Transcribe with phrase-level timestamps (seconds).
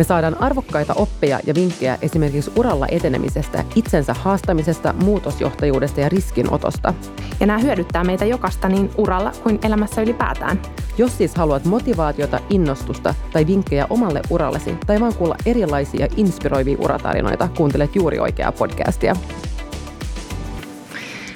[0.00, 6.94] Me saadaan arvokkaita oppeja ja vinkkejä esimerkiksi uralla etenemisestä, itsensä haastamisesta, muutosjohtajuudesta ja riskinotosta.
[7.40, 10.62] Ja nämä hyödyttää meitä jokasta niin uralla kuin elämässä ylipäätään.
[10.98, 17.48] Jos siis haluat motivaatiota, innostusta tai vinkkejä omalle urallesi tai vaan kuulla erilaisia inspiroivia uratarinoita,
[17.56, 19.16] kuuntelet juuri oikeaa podcastia.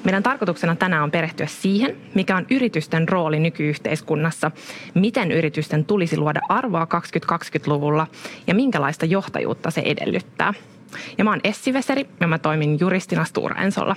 [0.05, 4.51] Meidän tarkoituksena tänään on perehtyä siihen, mikä on yritysten rooli nykyyhteiskunnassa,
[4.95, 8.07] miten yritysten tulisi luoda arvoa 2020-luvulla
[8.47, 10.55] ja minkälaista johtajuutta se edellyttää.
[11.19, 13.97] Ja mä oon Essi Veseri ja mä toimin juristina Stura Ensolla.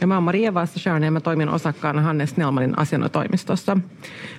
[0.00, 3.76] Ja mä oon Maria Vassasharn ja mä toimin osakkaana Hannes Nelmanin asianotoimistossa.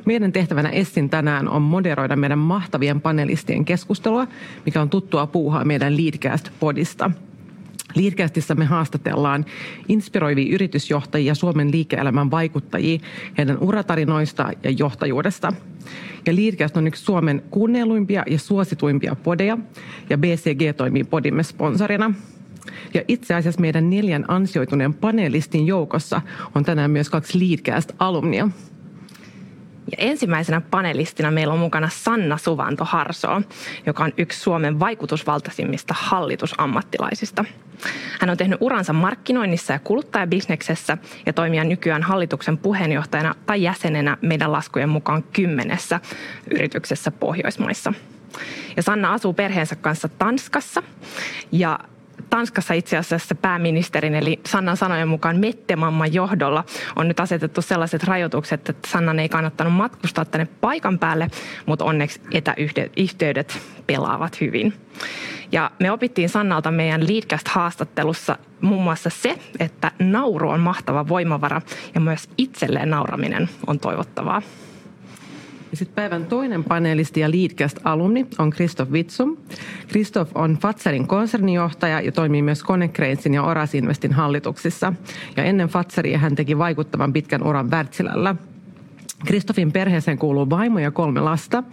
[0.05, 4.27] Meidän tehtävänä Essin tänään on moderoida meidän mahtavien panelistien keskustelua,
[4.65, 7.11] mikä on tuttua puuhaa meidän Leadcast-podista–
[7.95, 9.45] Liitkästissä me haastatellaan
[9.89, 12.99] inspiroivia yritysjohtajia Suomen liike-elämän vaikuttajia
[13.37, 15.53] heidän uratarinoista ja johtajuudesta.
[16.25, 19.57] Ja Liitkäst on yksi Suomen kuunnelluimpia ja suosituimpia podeja,
[20.09, 22.13] ja BCG toimii podimme sponsorina.
[22.93, 26.21] Ja itse asiassa meidän neljän ansioituneen panelistin joukossa
[26.55, 28.49] on tänään myös kaksi Leadcast-alumnia–
[29.91, 33.41] ja ensimmäisenä panelistina meillä on mukana Sanna Suvanto Harso,
[33.85, 37.45] joka on yksi Suomen vaikutusvaltaisimmista hallitusammattilaisista.
[38.19, 44.51] Hän on tehnyt uransa markkinoinnissa ja kuluttajabisneksessä ja toimii nykyään hallituksen puheenjohtajana tai jäsenenä meidän
[44.51, 45.99] laskujen mukaan kymmenessä
[46.51, 47.93] yrityksessä Pohjoismaissa.
[48.77, 50.83] Ja Sanna asuu perheensä kanssa Tanskassa
[51.51, 51.79] ja
[52.29, 56.63] Tanskassa itse asiassa pääministerin eli Sannan sanojen mukaan Mettemamman johdolla
[56.95, 61.27] on nyt asetettu sellaiset rajoitukset, että Sannan ei kannattanut matkustaa tänne paikan päälle,
[61.65, 64.73] mutta onneksi etäyhteydet pelaavat hyvin.
[65.51, 71.61] Ja me opittiin Sannalta meidän Leadcast-haastattelussa muun muassa se, että nauru on mahtava voimavara
[71.95, 74.41] ja myös itselleen nauraminen on toivottavaa.
[75.71, 79.37] Ja sitten päivän toinen panelisti ja Leadcast-alumni on Kristoff Vitsum.
[79.87, 84.93] Kristoff on Fatserin konsernijohtaja ja toimii myös Konecranesin ja Oras Investin hallituksissa.
[85.37, 88.35] Ja ennen Fatseria hän teki vaikuttavan pitkän uran Wärtsilällä.
[89.25, 91.63] Kristofin perheeseen kuuluu vaimo ja kolme lasta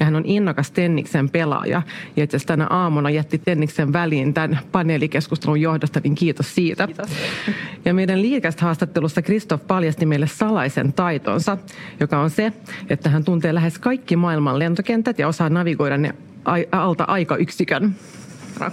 [0.00, 1.82] ja hän on innokas Tenniksen pelaaja.
[2.16, 6.86] Ja itse tänä aamuna jätti Tenniksen väliin tämän paneelikeskustelun johdosta, niin kiitos siitä.
[6.86, 7.10] Kiitos.
[7.84, 11.58] Ja meidän liikästä haastattelussa Kristof paljasti meille salaisen taitonsa,
[12.00, 12.52] joka on se,
[12.90, 16.14] että hän tuntee lähes kaikki maailman lentokentät ja osaa navigoida ne
[16.72, 17.94] alta aikayksikön.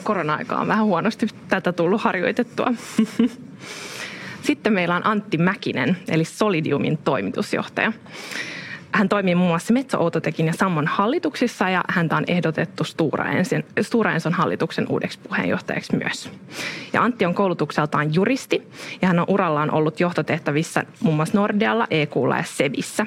[0.03, 2.67] Korona-aika on vähän huonosti tätä tullut harjoitettua.
[4.41, 7.93] Sitten meillä on Antti Mäkinen, eli Solidiumin toimitusjohtaja.
[8.91, 10.11] Hän toimii muun muassa Metso
[10.45, 16.31] ja Sammon hallituksissa ja häntä on ehdotettu Stura Enson hallituksen uudeksi puheenjohtajaksi myös.
[16.93, 18.67] Ja Antti on koulutukseltaan juristi
[19.01, 23.05] ja hän on urallaan ollut johtotehtävissä muun muassa Nordealla, EQlla ja Sevissä.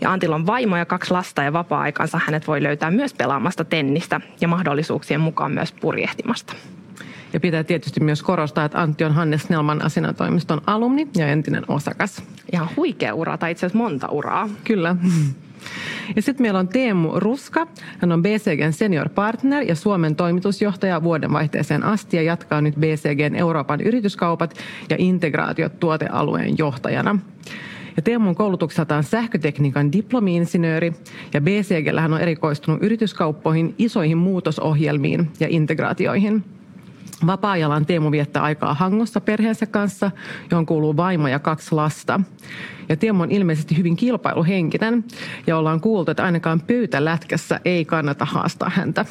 [0.00, 4.20] Ja Antilla on vaimo ja kaksi lasta ja vapaa-aikansa hänet voi löytää myös pelaamasta tennistä
[4.40, 6.54] ja mahdollisuuksien mukaan myös purjehtimasta.
[7.32, 12.22] Ja pitää tietysti myös korostaa, että Antti on Hannes Snellman asinatoimiston alumni ja entinen osakas.
[12.52, 14.48] Ja huikea ura, tai itse asiassa monta uraa.
[14.64, 14.96] Kyllä.
[16.16, 17.66] Ja sitten meillä on Teemu Ruska.
[17.98, 23.80] Hän on BCGn senior partner ja Suomen toimitusjohtaja vuodenvaihteeseen asti ja jatkaa nyt BCGn Euroopan
[23.80, 24.54] yrityskaupat
[24.90, 27.18] ja integraatiot tuotealueen johtajana.
[27.96, 30.92] Ja Teemu on koulutukseltaan sähkötekniikan diplomi-insinööri
[31.34, 36.44] ja BCG hän on erikoistunut yrityskauppoihin, isoihin muutosohjelmiin ja integraatioihin–
[37.26, 40.10] Vapaa-ajallaan Teemu viettää aikaa Hangossa perheensä kanssa,
[40.50, 42.20] johon kuuluu vaimo ja kaksi lasta.
[42.88, 45.04] Ja Teemu on ilmeisesti hyvin kilpailuhenkinen
[45.46, 49.04] ja ollaan kuultu, että ainakaan pöytälätkässä ei kannata haastaa häntä.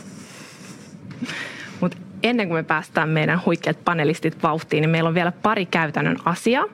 [1.81, 6.17] Mutta ennen kuin me päästään meidän huikeat panelistit vauhtiin, niin meillä on vielä pari käytännön
[6.25, 6.65] asiaa.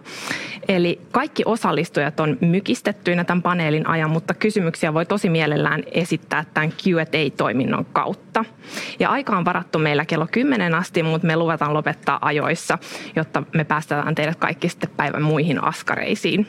[0.68, 6.72] Eli kaikki osallistujat on mykistettyinä tämän paneelin ajan, mutta kysymyksiä voi tosi mielellään esittää tämän
[6.72, 8.46] Q&A-toiminnon kautta.
[9.00, 12.78] Ja aika on varattu meillä kello 10 asti, mutta me luvataan lopettaa ajoissa,
[13.16, 16.48] jotta me päästään teidät kaikki sitten päivän muihin askareisiin.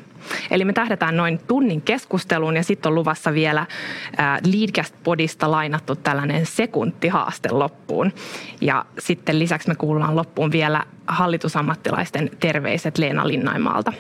[0.51, 3.67] Eli me tähdetään noin tunnin keskusteluun ja sitten on luvassa vielä
[4.47, 8.13] Leadcast-podista lainattu tällainen sekuntihaaste loppuun.
[8.61, 13.93] Ja sitten lisäksi me kuullaan loppuun vielä hallitusammattilaisten terveiset Leena Linnaimaalta.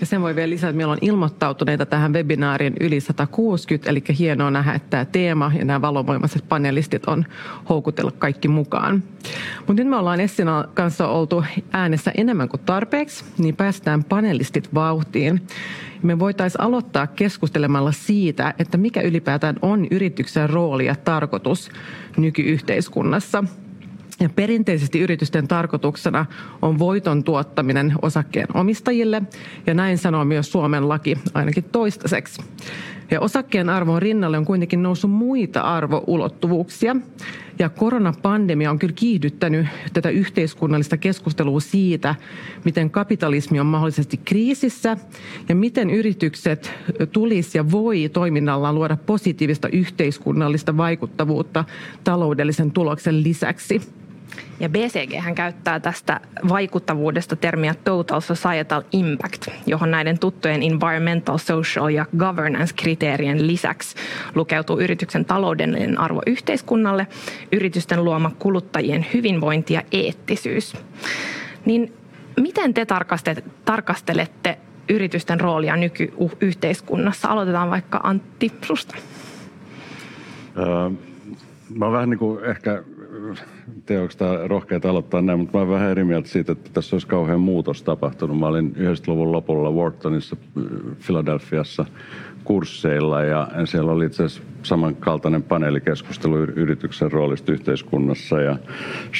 [0.00, 4.50] Ja sen voi vielä lisätä, että meillä on ilmoittautuneita tähän webinaariin yli 160, eli hienoa
[4.50, 7.24] nähdä, että tämä teema ja nämä valovoimaiset panelistit on
[7.68, 9.02] houkutella kaikki mukaan.
[9.58, 15.42] Mutta nyt me ollaan Essina kanssa oltu äänessä enemmän kuin tarpeeksi, niin päästään panelistit vauhtiin.
[16.02, 21.70] Me voitaisiin aloittaa keskustelemalla siitä, että mikä ylipäätään on yrityksen rooli ja tarkoitus
[22.16, 23.44] nykyyhteiskunnassa–
[24.20, 26.26] ja perinteisesti yritysten tarkoituksena
[26.62, 29.22] on voiton tuottaminen osakkeen omistajille,
[29.66, 32.42] ja näin sanoo myös Suomen laki ainakin toistaiseksi.
[33.10, 36.96] Ja osakkeen arvon rinnalle on kuitenkin noussut muita arvoulottuvuuksia.
[37.58, 42.14] Ja koronapandemia on kyllä kiihdyttänyt tätä yhteiskunnallista keskustelua siitä,
[42.64, 44.96] miten kapitalismi on mahdollisesti kriisissä
[45.48, 46.72] ja miten yritykset
[47.12, 51.64] tulisi ja voi toiminnallaan luoda positiivista yhteiskunnallista vaikuttavuutta
[52.04, 53.80] taloudellisen tuloksen lisäksi.
[54.60, 61.88] Ja BCG hän käyttää tästä vaikuttavuudesta termiä Total Societal Impact, johon näiden tuttujen environmental, social
[61.88, 63.96] ja governance-kriteerien lisäksi
[64.34, 67.06] lukeutuu yrityksen taloudellinen arvo yhteiskunnalle,
[67.52, 70.76] yritysten luoma kuluttajien hyvinvointi ja eettisyys.
[71.64, 71.92] Niin
[72.40, 72.86] miten te
[73.64, 74.58] tarkastelette
[74.88, 77.28] yritysten roolia nykyyhteiskunnassa?
[77.28, 78.94] Aloitetaan vaikka Antti susta.
[80.58, 80.90] Öö,
[81.74, 82.82] mä vähän niin kuin ehkä
[83.86, 87.06] tiedä, tämä rohkeaa aloittaa näin, mutta mä olen vähän eri mieltä siitä, että tässä olisi
[87.06, 88.38] kauhean muutos tapahtunut.
[88.38, 90.36] Mä olin 90-luvun lopulla Whartonissa,
[91.06, 91.84] Philadelphiassa
[92.44, 98.58] kursseilla ja siellä oli itse asiassa samankaltainen paneelikeskustelu yrityksen roolista yhteiskunnassa ja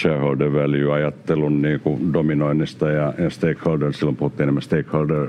[0.00, 5.28] shareholder value-ajattelun niin kuin dominoinnista ja, ja stakeholder, silloin puhuttiin enemmän stakeholder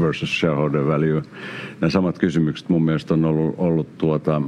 [0.00, 1.22] versus shareholder value.
[1.80, 4.42] Nämä samat kysymykset mun mielestä on ollut, ollut tuota,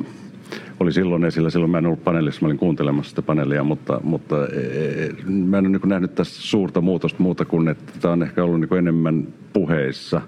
[0.81, 1.51] oli silloin esillä.
[1.51, 4.61] Silloin mä en ollut paneelissa, mä olin kuuntelemassa sitä paneelia, mutta, mutta e,
[5.05, 8.45] e, mä en ole niin nähnyt tässä suurta muutosta muuta kuin, että tämä on ehkä
[8.45, 10.21] ollut niin enemmän puheissa.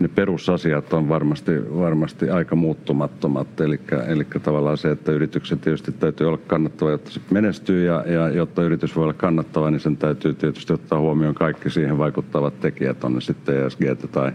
[0.00, 6.26] Ne perusasiat on varmasti, varmasti aika muuttumattomat, eli, eli tavallaan se, että yrityksen tietysti täytyy
[6.26, 10.34] olla kannattava, jotta se menestyy, ja, ja jotta yritys voi olla kannattava, niin sen täytyy
[10.34, 13.80] tietysti ottaa huomioon kaikki siihen vaikuttavat tekijät, on ne sitten ESG
[14.12, 14.32] tai,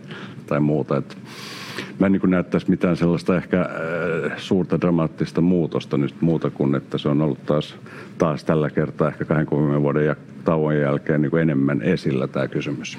[0.48, 0.98] tai muuta.
[0.98, 1.16] Että
[2.00, 6.76] mä en niin näe tässä mitään sellaista ehkä äh, suurta dramaattista muutosta nyt muuta kuin,
[6.76, 7.76] että se on ollut taas,
[8.18, 12.98] taas tällä kertaa ehkä 20 vuoden ja tauon jälkeen niin enemmän esillä tämä kysymys.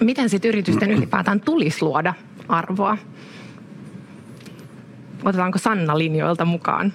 [0.00, 2.14] Miten sitten yritysten ylipäätään tulisi luoda
[2.48, 2.98] arvoa?
[5.24, 6.92] Otetaanko Sanna linjoilta mukaan?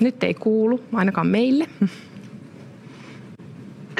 [0.00, 1.66] Nyt ei kuulu, ainakaan meille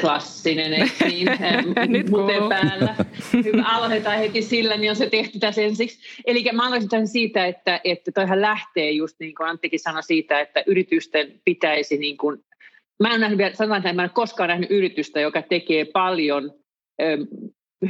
[0.01, 2.09] klassinen, eikö niin?
[2.09, 2.95] Mute päällä.
[3.45, 5.99] Hyvä, aloitetaan heti sillä, niin on se tehty tässä ensiksi.
[6.25, 10.63] Eli mä aloitan siitä, että, että toihan lähtee just niin kuin Anttikin sanoi siitä, että
[10.67, 12.43] yritysten pitäisi niin kuin,
[12.99, 16.53] mä en nähnyt vielä, sanotaan, että mä en koskaan nähnyt yritystä, joka tekee paljon
[17.01, 17.17] ö,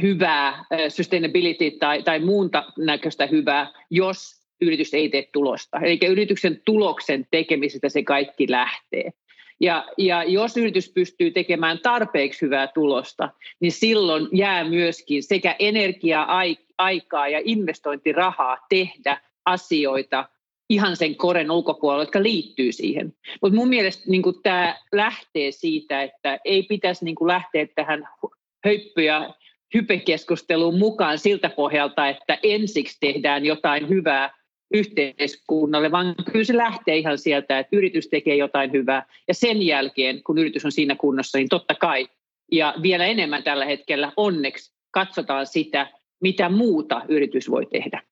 [0.02, 5.78] hyvää sustainability tai, tai muunta näköistä hyvää, jos yritys ei tee tulosta.
[5.78, 9.12] Eli yrityksen tuloksen tekemisestä se kaikki lähtee.
[9.62, 13.28] Ja, ja jos yritys pystyy tekemään tarpeeksi hyvää tulosta,
[13.60, 16.38] niin silloin jää myöskin sekä energiaa,
[16.78, 20.28] aikaa ja investointirahaa tehdä asioita
[20.70, 23.12] ihan sen koren ulkopuolella, jotka liittyy siihen.
[23.42, 28.08] Mutta mun mielestä niin tämä lähtee siitä, että ei pitäisi niin lähteä tähän
[29.04, 29.34] ja
[29.74, 34.41] hypekeskusteluun mukaan siltä pohjalta, että ensiksi tehdään jotain hyvää
[34.72, 39.06] yhteiskunnalle, vaan kyllä se lähtee ihan sieltä, että yritys tekee jotain hyvää.
[39.28, 42.08] Ja sen jälkeen, kun yritys on siinä kunnossa, niin totta kai,
[42.52, 45.86] ja vielä enemmän tällä hetkellä onneksi, katsotaan sitä,
[46.20, 48.02] mitä muuta yritys voi tehdä.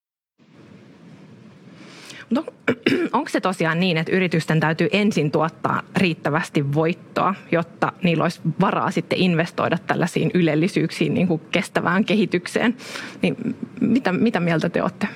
[2.30, 2.44] No,
[3.12, 8.90] onko se tosiaan niin, että yritysten täytyy ensin tuottaa riittävästi voittoa, jotta niillä olisi varaa
[8.90, 12.76] sitten investoida tällaisiin ylellisyyksiin, niin kuin kestävään kehitykseen?
[13.23, 13.37] Niin
[13.80, 15.08] mitä, mitä mieltä te olette?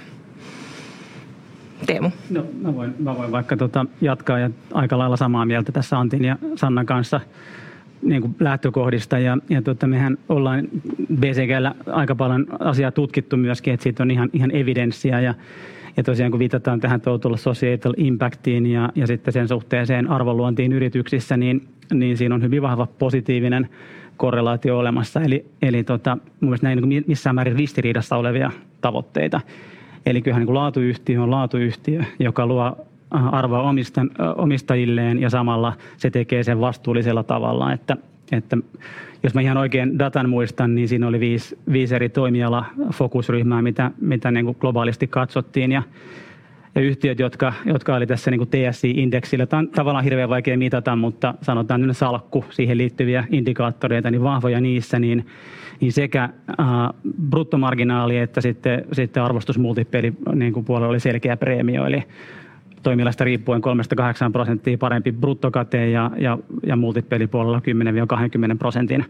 [1.86, 2.10] Teemu?
[2.30, 6.24] No, mä, voin, mä voin vaikka tota jatkaa ja aika lailla samaa mieltä tässä Antin
[6.24, 7.20] ja Sannan kanssa
[8.02, 9.18] niin kuin lähtökohdista.
[9.18, 10.68] Ja, ja tota, mehän ollaan
[11.14, 15.20] BCGllä aika paljon asiaa tutkittu myöskin, että siitä on ihan, ihan evidenssiä.
[15.20, 15.34] Ja,
[15.96, 21.36] ja tosiaan kun viitataan tähän total societal impactiin ja, ja sitten sen suhteeseen arvonluontiin yrityksissä,
[21.36, 23.68] niin, niin siinä on hyvin vahva positiivinen
[24.16, 25.20] korrelaatio olemassa.
[25.20, 28.50] Eli, eli tota, mun mielestä näin niin missään määrin ristiriidassa olevia
[28.80, 29.40] tavoitteita.
[30.06, 32.76] Eli kyllähän niin kuin laatuyhtiö on laatuyhtiö, joka luo
[33.14, 37.72] äh, arvoa omistan, omistajilleen ja samalla se tekee sen vastuullisella tavalla.
[37.72, 37.96] Että,
[38.32, 38.56] että
[39.22, 43.90] jos mä ihan oikein datan muistan, niin siinä oli viisi, viisi eri toimiala fokusryhmää, mitä,
[44.00, 45.72] mitä niin kuin globaalisti katsottiin.
[45.72, 45.82] Ja,
[46.74, 49.46] ja yhtiöt, jotka, jotka oli tässä niin TSI-indeksillä.
[49.46, 54.60] Tämä on tavallaan hirveän vaikea mitata, mutta sanotaan nyt salkku, siihen liittyviä indikaattoreita, niin vahvoja
[54.60, 55.26] niissä, niin,
[55.80, 56.66] niin sekä äh,
[57.30, 62.02] bruttomarginaali että sitten, sitten arvostusmultipeli niin kuin puolella oli selkeä preemio, eli
[62.82, 63.62] toimialasta riippuen
[64.28, 67.62] 3-8 prosenttia parempi bruttokate ja, ja, ja multipelipuolella
[68.54, 69.04] 10-20 prosentin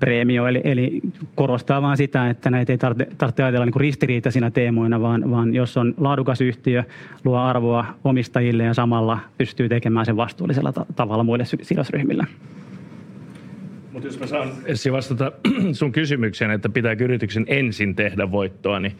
[0.00, 0.46] preemio.
[0.46, 1.00] Eli, eli
[1.34, 5.76] korostaa vaan sitä, että näitä ei tarvitse, tarvitse ajatella niin ristiriitaisina teemoina, vaan, vaan jos
[5.76, 6.84] on laadukas yhtiö,
[7.24, 12.24] luo arvoa omistajille ja samalla pystyy tekemään sen vastuullisella tavalla muille sidosryhmille.
[13.92, 15.32] Mutta jos mä saan Essi vastata
[15.72, 18.92] sun kysymykseen, että pitääkö yrityksen ensin tehdä voittoa, niin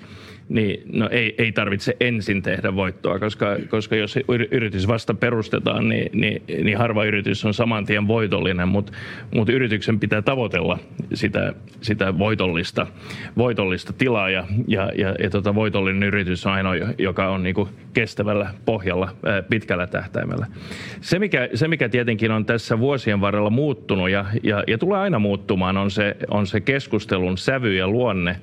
[0.48, 4.18] niin no ei, ei tarvitse ensin tehdä voittoa, koska, koska jos
[4.50, 8.92] yritys vasta perustetaan, niin, niin, niin harva yritys on saman tien voitollinen, mutta
[9.34, 10.78] mut yrityksen pitää tavoitella
[11.14, 12.86] sitä, sitä voitollista,
[13.36, 18.50] voitollista tilaa ja, ja, ja, ja tota voitollinen yritys on ainoa, joka on niinku kestävällä
[18.64, 19.16] pohjalla
[19.48, 20.46] pitkällä tähtäimellä.
[21.00, 25.18] Se mikä, se, mikä tietenkin on tässä vuosien varrella muuttunut ja, ja, ja tulee aina
[25.18, 28.36] muuttumaan, on se, on se keskustelun sävy ja luonne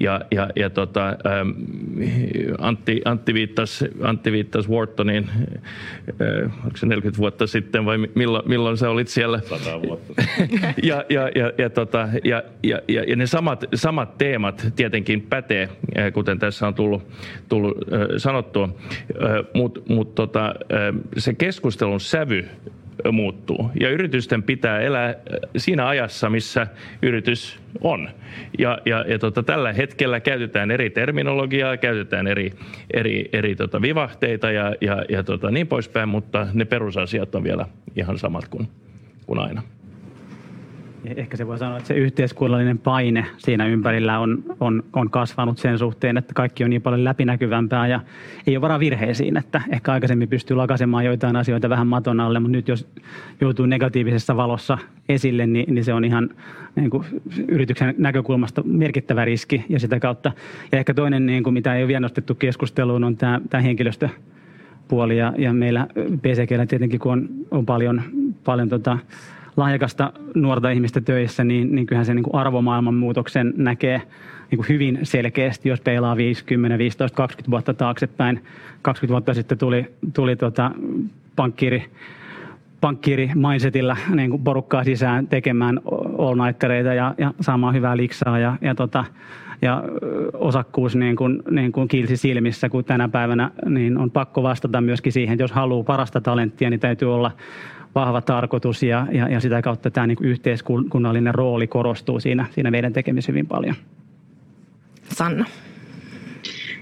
[0.00, 1.41] ja, ja, ja tota, ää,
[2.58, 5.30] Antti, Antti, viittasi, Antti viittasi Whartoniin,
[6.64, 9.40] onko se 40 vuotta sitten vai milloin, milloin sä olit siellä?
[9.40, 10.12] 100 vuotta.
[10.82, 15.68] ja, ja, ja, ja, tota, ja, ja, ja, ja ne samat, samat teemat tietenkin pätee,
[16.12, 17.02] kuten tässä on tullut,
[17.48, 17.78] tullut
[18.16, 18.68] sanottua,
[19.54, 20.54] mutta mut tota,
[21.16, 22.48] se keskustelun sävy
[23.12, 23.70] muuttuu.
[23.80, 25.14] Ja yritysten pitää elää
[25.56, 26.66] siinä ajassa, missä
[27.02, 28.08] yritys on.
[28.58, 32.52] Ja, ja, ja tota, tällä hetkellä käytetään eri terminologiaa, käytetään eri,
[32.94, 37.66] eri, eri tota, vivahteita ja, ja, ja tota, niin poispäin, mutta ne perusasiat on vielä
[37.96, 38.68] ihan samat kuin,
[39.26, 39.62] kuin aina.
[41.16, 45.78] Ehkä se voi sanoa, että se yhteiskunnallinen paine siinä ympärillä on, on, on kasvanut sen
[45.78, 48.00] suhteen, että kaikki on niin paljon läpinäkyvämpää ja
[48.46, 49.36] ei ole varaa virheisiin.
[49.36, 52.88] Että ehkä aikaisemmin pystyy lakasemaan joitain asioita vähän maton alle, mutta nyt jos
[53.40, 54.78] joutuu negatiivisessa valossa
[55.08, 56.30] esille, niin, niin se on ihan
[56.76, 57.04] niin kuin
[57.48, 60.32] yrityksen näkökulmasta merkittävä riski ja sitä kautta.
[60.72, 64.08] Ja ehkä toinen, niin kuin mitä ei ole vielä nostettu keskusteluun, on tämä, tämä henkilöstö
[64.88, 65.86] puoli ja, ja meillä
[66.22, 68.02] PCGllä tietenkin, kun on, on paljon,
[68.44, 68.98] paljon tota,
[69.56, 74.02] lahjakasta nuorta ihmistä töissä, niin, niin kyllähän se niin kuin arvomaailman muutoksen näkee
[74.50, 78.44] niin kuin hyvin selkeästi, jos peilaa 50, 15, 20 vuotta taaksepäin.
[78.82, 80.70] 20 vuotta sitten tuli, tuli tota
[81.36, 81.84] pankkiiri,
[82.80, 85.80] pankkiiri mindsetillä niin kuin porukkaa sisään tekemään
[86.18, 86.38] all
[86.96, 89.04] ja, ja saamaan hyvää liksaa ja, ja, tota,
[89.62, 89.84] ja
[90.32, 95.12] osakkuus niin kuin, niin kuin kiilsi silmissä, kun tänä päivänä niin on pakko vastata myöskin
[95.12, 97.30] siihen, että jos haluaa parasta talenttia, niin täytyy olla
[97.94, 102.92] vahva tarkoitus ja, ja, ja sitä kautta tämä niin yhteiskunnallinen rooli korostuu siinä, siinä meidän
[102.92, 103.74] tekemisessä hyvin paljon.
[105.02, 105.44] Sanna.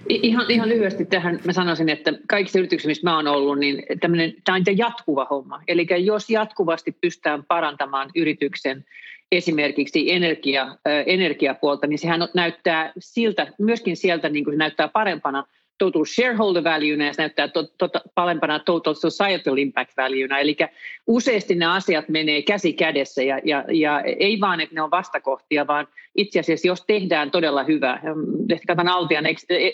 [0.08, 4.34] Ihan, ihan lyhyesti tähän mä sanoisin, että kaikissa yrityksissä, missä mä oon ollut, niin tämmöinen,
[4.44, 5.62] tämä on jatkuva homma.
[5.68, 8.84] Eli jos jatkuvasti pystytään parantamaan yrityksen
[9.32, 10.76] esimerkiksi energia,
[11.06, 15.44] energiapuolta, niin sehän näyttää siltä, myöskin sieltä niin kuin se näyttää parempana–
[15.80, 20.56] total shareholder value ja se näyttää to, to, parempana total societal impact value Eli
[21.06, 25.66] useasti nämä asiat menee käsi kädessä ja, ja, ja ei vaan, että ne on vastakohtia,
[25.66, 28.02] vaan itse asiassa jos tehdään todella hyvää.
[28.50, 29.24] Ehkä katson Altian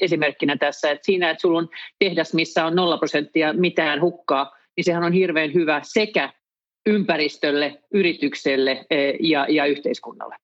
[0.01, 4.85] esimerkkinä tässä, että siinä, että sulla on tehdas, missä on nolla prosenttia mitään hukkaa, niin
[4.85, 6.33] sehän on hirveän hyvä sekä
[6.87, 10.37] ympäristölle, yritykselle eh, ja, ja yhteiskunnalle.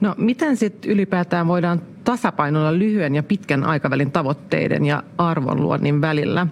[0.00, 6.46] No miten sitten ylipäätään voidaan tasapainoilla lyhyen ja pitkän aikavälin tavoitteiden ja arvonluonnin välillä?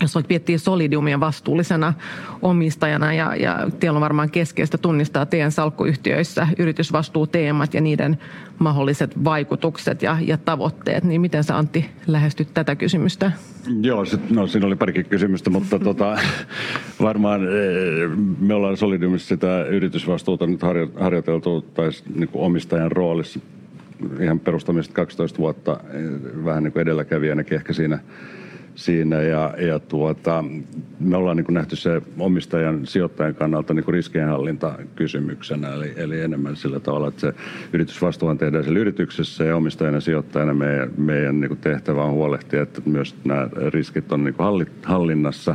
[0.00, 1.94] Jos voit miettiä Solidiumia vastuullisena
[2.42, 8.18] omistajana ja, ja teillä on varmaan keskeistä tunnistaa teidän salkkuyhtiöissä yritysvastuuteemat ja niiden
[8.58, 13.32] mahdolliset vaikutukset ja, ja tavoitteet, niin miten sä Antti lähestyt tätä kysymystä?
[13.82, 16.18] Joo, sit, no siinä oli parikin kysymystä, mutta tota,
[17.02, 20.60] varmaan eh, me ollaan Solidiumissa sitä yritysvastuuta nyt
[21.00, 23.40] harjoiteltu tai niin kuin omistajan roolissa
[24.20, 27.98] ihan perustamista 12 vuotta, eh, vähän niin kuin edelläkävijänäkin ehkä siinä
[28.80, 30.44] siinä ja, ja tuota,
[31.00, 36.80] me ollaan niin nähty se omistajan sijoittajan kannalta niin riskienhallinta kysymyksenä, eli, eli enemmän sillä
[36.80, 37.32] tavalla, että se
[37.72, 42.82] yritysvastuuhan tehdään siellä yrityksessä ja omistajana ja sijoittajana meidän, meidän niin tehtävä on huolehtia, että
[42.84, 44.34] myös nämä riskit on niin
[44.82, 45.54] hallinnassa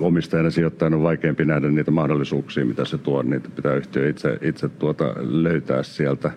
[0.00, 3.22] omistajana sijoittajana on vaikeampi nähdä niitä mahdollisuuksia, mitä se tuo.
[3.22, 6.30] Niitä pitää yhtiö itse, itse tuota löytää sieltä.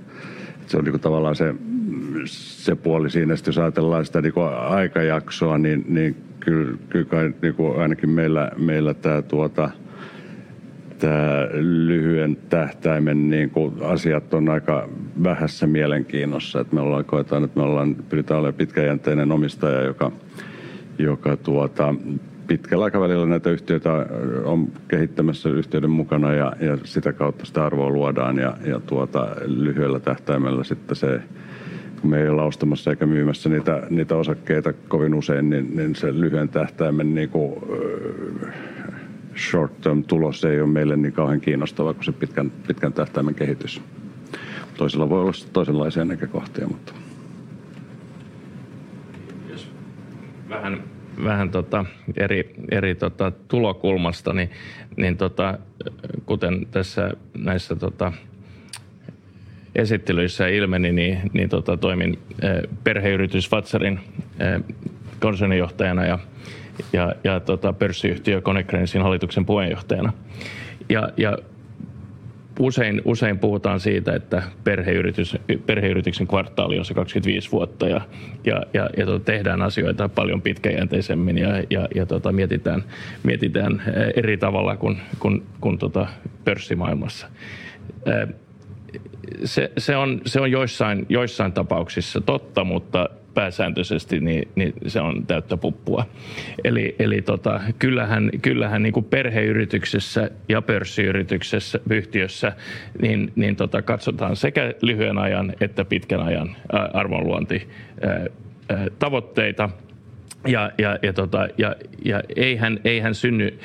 [0.68, 1.56] Se on niin tavallaan se
[2.26, 4.34] se puoli siinä, että jos ajatellaan sitä niin
[4.68, 9.70] aikajaksoa, niin, niin kyllä, kyllä kai, niin kuin ainakin meillä, meillä tämä tuota,
[10.92, 14.90] että lyhyen tähtäimen niin kuin asiat on aika
[15.24, 16.60] vähässä mielenkiinnossa.
[16.60, 20.12] Että me ollaan, koetaan, että me ollaan, pyritään olemaan pitkäjänteinen omistaja, joka,
[20.98, 21.96] joka tuota,
[22.48, 23.90] pitkällä aikavälillä näitä yhtiöitä
[24.44, 30.00] on kehittämässä yhtiöiden mukana ja, ja sitä kautta sitä arvoa luodaan ja, ja tuota, lyhyellä
[30.00, 31.22] tähtäimellä sitten se,
[32.00, 36.14] kun me ei olla ostamassa eikä myymässä niitä, niitä osakkeita kovin usein, niin, niin se
[36.14, 37.54] lyhyen tähtäimen niin kuin,
[39.38, 43.82] short term tulos ei ole meille niin kauhean kiinnostava kuin se pitkän, pitkän tähtäimen kehitys.
[44.78, 46.94] Toisella voi olla toisenlaisia näkökohtia, mutta...
[49.50, 49.72] Jos
[50.50, 50.84] vähän,
[51.24, 51.86] vähän tota
[52.18, 54.50] eri, eri tota tulokulmasta, niin,
[54.98, 55.60] niin tota,
[56.26, 58.14] kuten tässä näissä tota,
[59.76, 62.20] esittelyissä ilmeni, niin, niin tota, toimin
[62.84, 64.00] perheyritys Fatsarin
[65.20, 66.20] konsernijohtajana ja
[66.94, 70.14] ja, ja tota, pörssiyhtiö Konecranesin hallituksen puheenjohtajana.
[70.90, 71.38] Ja, ja
[72.60, 78.02] usein, usein puhutaan siitä, että perheyritys, perheyrityksen kvartaali on se 25 vuotta ja,
[78.46, 82.84] ja, ja, ja tota, tehdään asioita paljon pitkäjänteisemmin ja, ja, ja tota, mietitään,
[83.24, 83.82] mietitään
[84.16, 86.08] eri tavalla kuin, kuin, kuin tota
[86.46, 87.28] pörssimaailmassa.
[89.44, 95.26] Se, se, on, se on joissain, joissain tapauksissa totta, mutta pääsääntöisesti niin, niin se on
[95.28, 96.06] täyttä puppua.
[96.64, 102.54] Eli, eli tota, kyllähän, kyllähän niin kuin perheyrityksessä ja pörssiyrityksessä, yhtiössä,
[103.02, 106.56] niin, niin tota, katsotaan sekä lyhyen ajan että pitkän ajan
[106.94, 107.68] arvonluonti
[109.00, 109.70] tavoitteita.
[110.48, 113.60] Ja, ja, ja, tota, ja, ja eihän, eihän, synny,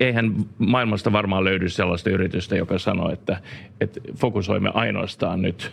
[0.00, 3.36] eihän maailmasta varmaan löydy sellaista yritystä, joka sanoo, että,
[3.80, 5.72] että fokusoimme ainoastaan nyt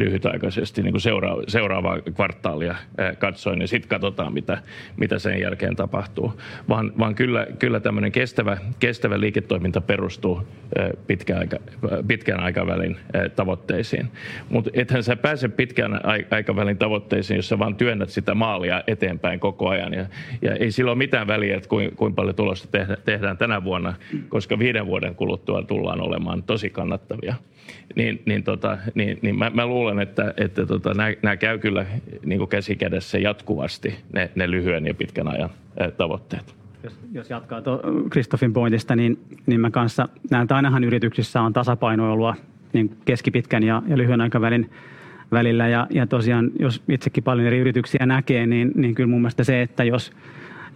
[0.00, 2.74] lyhytaikaisesti niin kuin seuraava, seuraavaa kvartaalia
[3.18, 4.62] katsoen, niin sitten katsotaan, mitä,
[4.96, 6.40] mitä sen jälkeen tapahtuu.
[6.68, 10.42] Vaan, vaan kyllä, kyllä tämmöinen kestävä, kestävä liiketoiminta perustuu
[11.06, 11.56] pitkän, aika,
[12.06, 12.96] pitkän aikavälin
[13.36, 14.08] tavoitteisiin.
[14.48, 19.68] Mutta ethän sä pääse pitkän aikavälin tavoitteisiin, jos sä vaan työnnät sitä maalia eteenpäin koko
[19.68, 19.94] ajan.
[19.94, 20.06] Ja,
[20.42, 23.94] ja ei sillä ole mitään väliä, että kuinka kuin paljon tulosta tehdään tänä vuonna,
[24.28, 27.34] koska viiden vuoden kuluttua tullaan olemaan tosi kannattavia
[27.96, 31.86] niin, niin, tota, niin, niin mä, mä luulen, että, että tota, nämä käy kyllä
[32.24, 35.50] niin käsi kädessä jatkuvasti, ne, ne lyhyen ja pitkän ajan
[35.96, 36.54] tavoitteet.
[36.84, 37.62] Jos, jos jatkaa
[38.10, 42.34] Kristoffin pointista, niin, niin mä kanssa näen, että ainahan yrityksissä on tasapainoilua
[42.72, 44.70] niin keskipitkän ja, ja lyhyen aikavälin
[45.32, 45.68] välillä.
[45.68, 49.62] Ja, ja tosiaan, jos itsekin paljon eri yrityksiä näkee, niin, niin kyllä mun mielestä se,
[49.62, 50.12] että jos–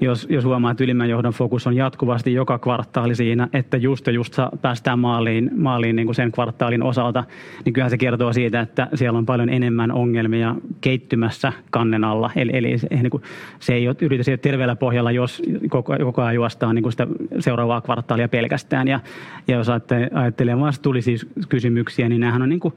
[0.01, 4.13] jos, jos huomaa, että ylimmän johdon fokus on jatkuvasti joka kvartaali siinä, että just ja
[4.13, 7.25] just päästään maaliin, maaliin niin kuin sen kvartaalin osalta,
[7.65, 12.31] niin kyllähän se kertoo siitä, että siellä on paljon enemmän ongelmia keittymässä kannen alla.
[12.37, 13.23] Eli, eli se, niin kuin,
[13.61, 16.93] se ei ole, yritys ei ole terveellä pohjalla, jos koko, koko ajan juostaan niin kuin
[16.93, 17.07] sitä
[17.39, 18.89] seuraavaa kvartaalia pelkästään.
[18.89, 19.01] Ja,
[19.49, 19.69] ja jos
[20.15, 22.75] ajattelee vastuullisuuskysymyksiä, niin nämähän on niin kuin,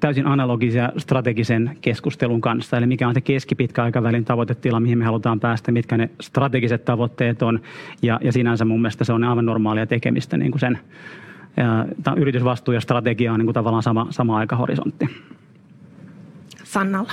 [0.00, 2.76] täysin analogisia strategisen keskustelun kanssa.
[2.76, 7.42] Eli mikä on se keskipitkä aikavälin tavoitetila, mihin me halutaan päästä, mitkä ne strategiset tavoitteet
[7.42, 7.60] on.
[8.02, 10.78] Ja, ja sinänsä mun mielestä se on aivan normaalia tekemistä niin kuin sen
[11.56, 11.86] ja,
[12.16, 15.06] yritysvastuu ja strategia on niin kuin tavallaan sama, sama aikahorisontti.
[16.64, 17.12] Sannalla.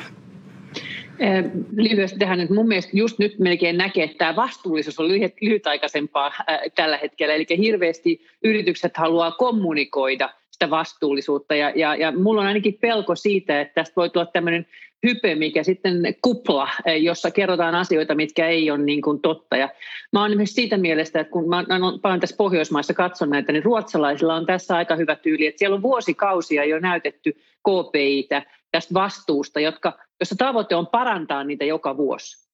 [1.76, 6.32] Lyhyesti tähän, että mun mielestä just nyt melkein näkee, että tämä vastuullisuus on lyhyt, lyhytaikaisempaa
[6.76, 7.34] tällä hetkellä.
[7.34, 11.56] Eli hirveästi yritykset haluaa kommunikoida sitä vastuullisuutta.
[11.56, 14.66] Ja, ja, ja mulla on ainakin pelko siitä, että tästä voi tulla tämmöinen
[15.06, 19.58] hype, mikä sitten kupla, eh, jossa kerrotaan asioita, mitkä ei ole niin kuin totta.
[19.58, 19.70] Ja
[20.14, 21.64] mä olen myös siitä mielestä, että kun mä
[22.04, 25.82] olen tässä Pohjoismaissa katson näitä, niin ruotsalaisilla on tässä aika hyvä tyyli, että siellä on
[25.82, 27.32] vuosikausia jo näytetty
[27.64, 32.45] KPItä tästä vastuusta, jotka, jossa tavoite on parantaa niitä joka vuosi.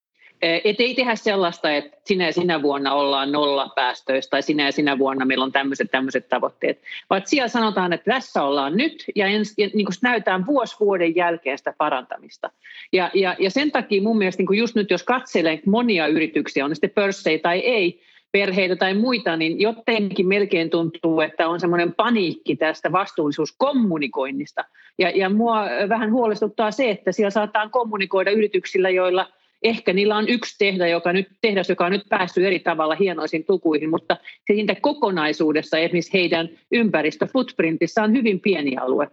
[0.42, 4.72] Et ei tehdä sellaista, että sinä ja sinä vuonna ollaan nolla päästöistä tai sinä ja
[4.72, 6.82] sinä vuonna meillä on tämmöiset tämmöiset tavoitteet.
[7.10, 11.58] Vaan siellä sanotaan, että tässä ollaan nyt ja, ens, ja niin näytään vuosi vuoden jälkeen
[11.58, 12.52] sitä parantamista.
[12.94, 16.72] Ja, ja, ja sen takia mun mielestä niin just nyt jos katselee monia yrityksiä, on
[16.72, 18.02] ne sitten pörssejä tai ei,
[18.32, 24.66] perheitä tai muita, niin jotenkin melkein tuntuu, että on semmoinen paniikki tästä vastuullisuuskommunikoinnista.
[24.98, 29.28] Ja, ja mua vähän huolestuttaa se, että siellä saattaa kommunikoida yrityksillä, joilla–
[29.64, 33.46] ehkä niillä on yksi tehdä, joka nyt, tehdas, joka on nyt päässyt eri tavalla hienoisiin
[33.46, 39.08] tukuihin, mutta siitä kokonaisuudessa esimerkiksi heidän ympäristöfootprintissa on hyvin pieni alue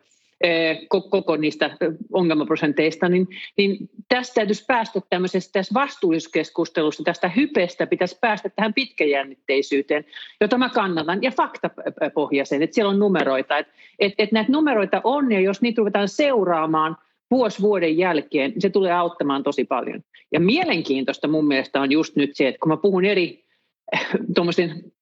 [0.89, 1.77] koko niistä
[2.13, 10.05] ongelmaprosenteista, niin, niin tästä täytyisi päästä tämmöisestä tässä vastuullisuuskeskustelussa, tästä hypestä pitäisi päästä tähän pitkäjännitteisyyteen,
[10.41, 15.33] jota mä kannatan, ja faktapohjaisen, että siellä on numeroita, että että että näitä numeroita on,
[15.33, 16.97] ja jos niitä ruvetaan seuraamaan–
[17.31, 20.03] vuosi vuoden jälkeen, se tulee auttamaan tosi paljon.
[20.33, 23.45] Ja mielenkiintoista mun mielestä on just nyt se, että kun mä puhun eri
[24.35, 24.93] tuommoisen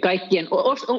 [0.00, 0.48] kaikkien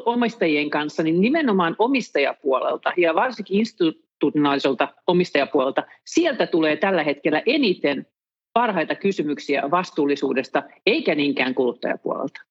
[0.05, 8.05] omistajien kanssa, niin nimenomaan omistajapuolelta ja varsinkin institutionaaliselta omistajapuolelta, sieltä tulee tällä hetkellä eniten
[8.53, 12.41] parhaita kysymyksiä vastuullisuudesta, eikä niinkään kuluttajapuolelta.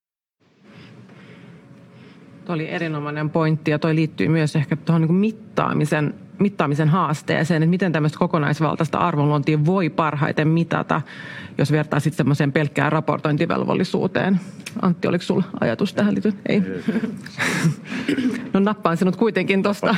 [2.45, 7.71] Tuo oli erinomainen pointti ja toi liittyy myös ehkä tuohon niin mittaamisen, mittaamisen haasteeseen, että
[7.71, 11.03] miten tämmöistä kokonaisvaltaista arvonluontia voi parhaiten mitata,
[11.59, 14.41] jos vertaa sitten semmoiseen pelkkään raportointivelvollisuuteen.
[14.83, 16.35] Antti, oliko sinulla ajatus tähän liittyen?
[16.49, 16.63] Ei.
[18.53, 19.97] no nappaan sinut kuitenkin tuosta.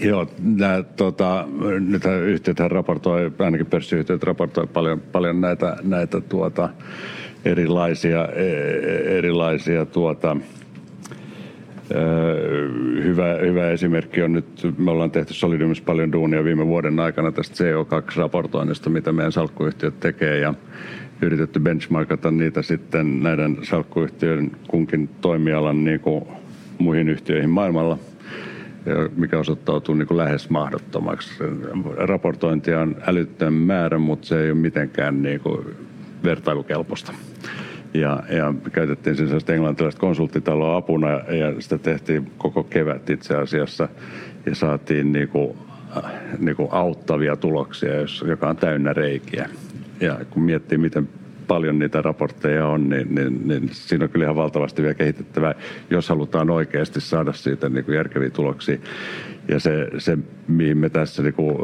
[0.00, 1.48] Joo, nämä, tota,
[1.88, 6.68] nyt yhtiöt raportoi, ainakin pörssiyhtiöt raportoi paljon, paljon näitä, näitä tuota,
[7.44, 8.48] erilaisia, e,
[9.18, 10.36] erilaisia tuota,
[13.04, 17.64] Hyvä, hyvä esimerkki on nyt, me ollaan tehty Solidiumissa paljon duunia viime vuoden aikana tästä
[17.64, 20.54] CO2-raportoinnista, mitä meidän salkkuyhtiöt tekee ja
[21.22, 26.24] yritetty benchmarkata niitä sitten näiden salkkuyhtiöiden kunkin toimialan niin kuin
[26.78, 27.98] muihin yhtiöihin maailmalla–
[29.16, 31.30] mikä osoittautuu niin kuin lähes mahdottomaksi.
[31.96, 35.66] Raportointia on älyttömän määrä, mutta se ei ole mitenkään niin kuin
[36.24, 37.12] vertailukelpoista.
[38.00, 43.88] Ja, ja käytettiin sellaista englantilaista konsulttitaloa apuna ja sitä tehtiin koko kevät itse asiassa
[44.46, 45.56] ja saatiin niin kuin,
[45.96, 47.90] äh, niin kuin auttavia tuloksia,
[48.26, 49.48] joka on täynnä reikiä.
[50.00, 51.08] Ja kun miettii, miten
[51.46, 55.54] paljon niitä raportteja on, niin, niin, niin siinä on kyllä ihan valtavasti vielä kehitettävää,
[55.90, 58.78] jos halutaan oikeasti saada siitä niin kuin järkeviä tuloksia.
[59.48, 61.56] Ja se, se mihin me tässä niin kuin,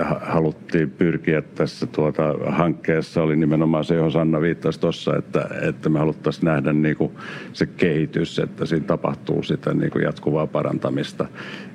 [0.00, 5.88] äh, haluttiin pyrkiä tässä tuota, hankkeessa, oli nimenomaan se, johon Sanna viittasi tuossa, että, että
[5.88, 7.12] me haluttaisiin nähdä niin kuin,
[7.52, 11.26] se kehitys, että siinä tapahtuu sitä niin kuin, jatkuvaa parantamista.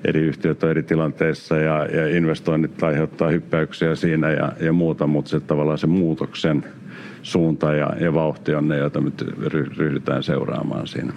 [0.06, 5.30] Eri yhtiöt on eri tilanteissa ja, ja investoinnit aiheuttaa hyppäyksiä siinä ja, ja muuta, mutta
[5.30, 6.64] se tavallaan se muutoksen
[7.22, 9.12] suunta ja, ja vauhti on ne, joita me
[9.78, 11.14] ryhdytään seuraamaan siinä.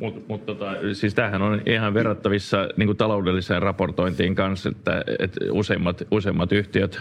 [0.00, 5.40] Mutta mut tota, siis tämähän on ihan verrattavissa niin kuin taloudelliseen raportointiin kanssa, että, että
[5.50, 7.00] useimmat, useimmat yhtiöt,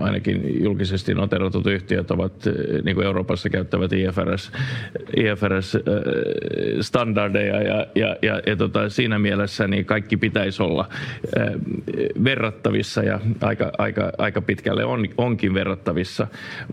[0.00, 2.32] ainakin julkisesti noteratut yhtiöt ovat
[2.84, 4.52] niin kuin Euroopassa käyttävät IFRS,
[5.16, 10.88] IFRS-standardeja ja, ja, ja, ja tota, siinä mielessä niin kaikki pitäisi olla
[12.24, 16.26] verrattavissa ja aika, aika, aika pitkälle on, onkin verrattavissa,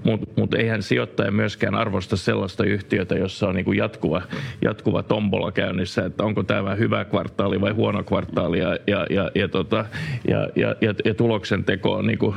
[0.03, 4.21] mutta mut eihän sijoittaja myöskään arvosta sellaista yhtiötä, jossa on niin kuin jatkuva,
[4.61, 9.31] jatkuva jatkuva tombola käynnissä, että onko tämä hyvä kvartaali vai huono kvartaali ja, ja, ja,
[9.35, 9.85] ja, tota,
[10.27, 12.35] ja, ja, ja, ja tuloksen teko on, niin kuin,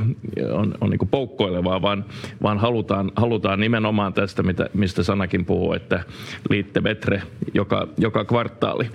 [0.52, 2.04] on, on niin kuin poukkoilevaa, vaan,
[2.42, 6.04] vaan halutaan, halutaan nimenomaan tästä, mitä, mistä Sanakin puhuu, että
[6.50, 7.22] liitte vetre
[7.54, 8.90] joka, joka kvartaali,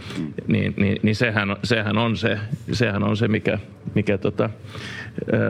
[0.48, 2.40] niin, niin, niin sehän, sehän, on se,
[2.72, 3.60] sehän on se, mikä,
[3.96, 4.50] mikä tota,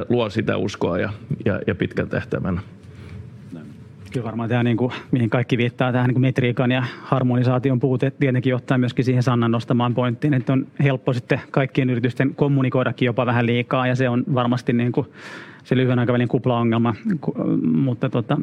[0.09, 1.09] luo sitä uskoa ja,
[1.45, 2.59] ja, ja pitkän tähtäimen
[4.13, 8.55] Kyllä varmaan tämä, niin kuin, mihin kaikki viittaa, tähän niin metriikan ja harmonisaation puute tietenkin
[8.55, 13.45] ottaa myöskin siihen Sannan nostamaan pointtiin, että on helppo sitten kaikkien yritysten kommunikoidakin jopa vähän
[13.45, 15.07] liikaa ja se on varmasti niin kuin
[15.63, 16.95] se lyhyen aikavälin kuplaongelma,
[17.73, 18.37] mutta tota,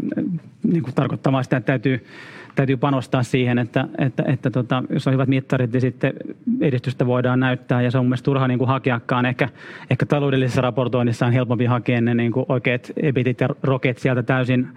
[0.63, 2.07] niin kuin tarkoittaa sitä, että täytyy,
[2.55, 6.13] täytyy panostaa siihen, että, että, että tota, jos on hyvät mittarit, niin sitten
[6.61, 9.27] edistystä voidaan näyttää ja se on mielestäni turha niin kuin hakeakaan.
[9.27, 9.49] Ehkä,
[9.91, 14.69] ehkä taloudellisessa raportoinnissa on helpompi hakea ne niin kuin oikeat ebitit ja roket sieltä täysin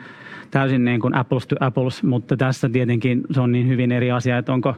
[0.51, 4.37] täysin niin kuin apples to apples, mutta tässä tietenkin se on niin hyvin eri asia,
[4.37, 4.75] että onko,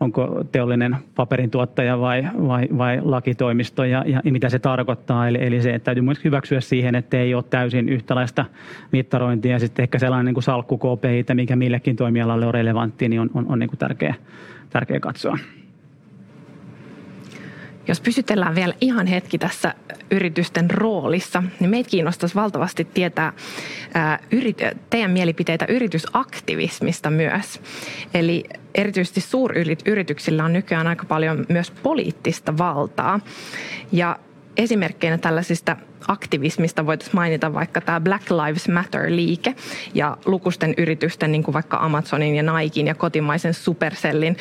[0.00, 5.28] onko teollinen paperin tuottaja vai, vai, vai lakitoimisto ja, ja, mitä se tarkoittaa.
[5.28, 8.44] Eli, eli se, että täytyy myös hyväksyä siihen, että ei ole täysin yhtäläistä
[8.92, 13.20] mittarointia ja sitten ehkä sellainen niin kuin salkku KPI, mikä millekin toimialalle on relevantti, niin
[13.20, 14.14] on, on, on niin kuin tärkeä,
[14.70, 15.38] tärkeä katsoa.
[17.88, 19.74] Jos pysytellään vielä ihan hetki tässä
[20.10, 23.32] yritysten roolissa, niin meitä kiinnostaisi valtavasti tietää
[23.94, 24.18] ää,
[24.90, 27.60] teidän mielipiteitä yritysaktivismista myös.
[28.14, 33.20] Eli erityisesti suuryrityksillä on nykyään aika paljon myös poliittista valtaa.
[33.92, 34.18] Ja
[34.56, 35.76] esimerkkeinä tällaisista
[36.08, 39.54] aktivismista voitaisiin mainita vaikka tämä Black Lives Matter-liike
[39.94, 44.36] ja lukusten yritysten, niin kuin vaikka Amazonin ja Nikein ja kotimaisen Supercellin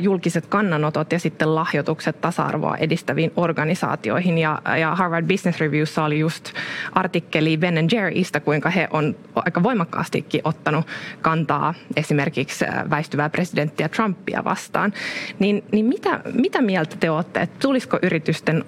[0.00, 4.38] julkiset kannanotot ja sitten lahjoitukset tasa-arvoa edistäviin organisaatioihin.
[4.38, 6.52] Ja, ja Harvard Business Reviewssa oli just
[6.92, 10.86] artikkeli Ben Jerrystä, kuinka he on aika voimakkaastikin ottanut
[11.22, 14.92] kantaa esimerkiksi väistyvää presidenttiä Trumpia vastaan.
[15.38, 18.64] Niin, niin mitä, mitä mieltä te olette, että tulisiko yritysten,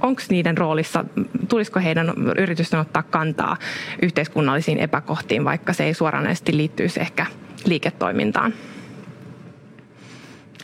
[0.00, 1.04] onko niiden roolissa,
[1.48, 3.56] tulis tulisiko heidän yritysten ottaa kantaa
[4.02, 7.26] yhteiskunnallisiin epäkohtiin, vaikka se ei suoranaisesti liittyisi ehkä
[7.66, 8.54] liiketoimintaan?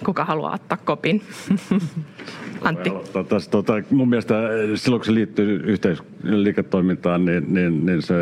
[0.04, 1.22] Kuka haluaa ottaa kopin?
[2.62, 2.92] Antti.
[3.28, 4.34] Tässä, tota, mun mielestä
[4.74, 8.14] silloin kun se liittyy yhteisliiketoimintaan, niin, niin, niin se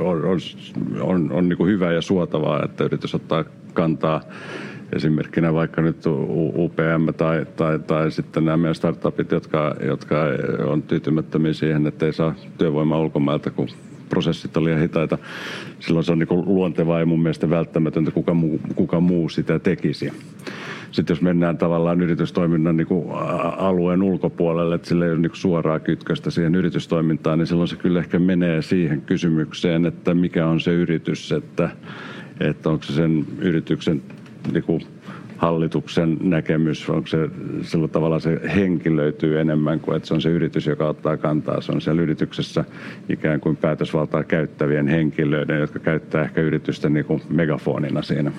[0.00, 0.38] on, on,
[1.00, 4.22] on, on niin kuin hyvä ja suotavaa, että yritys ottaa kantaa
[4.92, 6.06] esimerkkinä vaikka nyt
[6.56, 10.16] UPM tai, tai, tai sitten nämä meidän startupit, jotka, jotka
[10.66, 13.68] on tyytymättömiä siihen, että ei saa työvoimaa ulkomailta, kun
[14.08, 15.18] prosessit on liian hitaita.
[15.80, 20.12] Silloin se on niin luontevaa ja mun mielestä välttämätöntä, kuka muu, kuka muu sitä tekisi.
[20.90, 23.10] Sitten jos mennään tavallaan yritystoiminnan niin kuin
[23.56, 28.00] alueen ulkopuolelle, että sillä ei ole niin suoraa kytköstä siihen yritystoimintaan, niin silloin se kyllä
[28.00, 31.70] ehkä menee siihen kysymykseen, että mikä on se yritys, että,
[32.40, 34.02] että onko se sen yrityksen
[34.52, 34.82] niin kuin
[35.36, 37.28] hallituksen näkemys, onko se
[37.62, 41.60] sillä tavalla se henki löytyy enemmän kuin että se on se yritys, joka ottaa kantaa.
[41.60, 42.64] Se on siellä yrityksessä
[43.08, 48.32] ikään kuin päätösvaltaa käyttävien henkilöiden, jotka käyttää ehkä yritystä niin kuin megafonina siinä.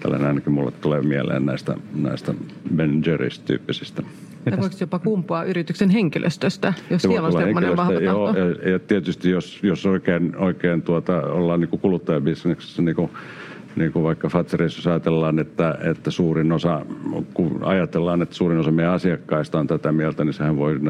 [0.00, 2.34] Tällainen ainakin mulle tulee mieleen näistä, näistä
[2.76, 4.02] Ben Jerry's-tyyppisistä.
[4.46, 9.30] Ja voiko jopa kumpua yrityksen henkilöstöstä, jos siellä on sellainen vahva joo, ja, ja tietysti
[9.30, 13.10] jos, jos oikein, oikein tuota, ollaan niin kuluttajabisneksessä niin kuin
[13.76, 16.86] niin kuin vaikka Fatserissa, jos ajatellaan, että, että suurin osa,
[17.34, 20.80] kun ajatellaan, että suurin osa meidän asiakkaista on tätä mieltä, niin sehän voi,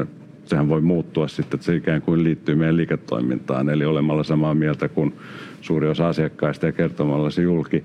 [0.45, 3.69] sehän voi muuttua sitten, että se ikään kuin liittyy meidän liiketoimintaan.
[3.69, 5.13] Eli olemalla samaa mieltä kuin
[5.61, 7.83] suuri osa asiakkaista ja kertomalla se julki,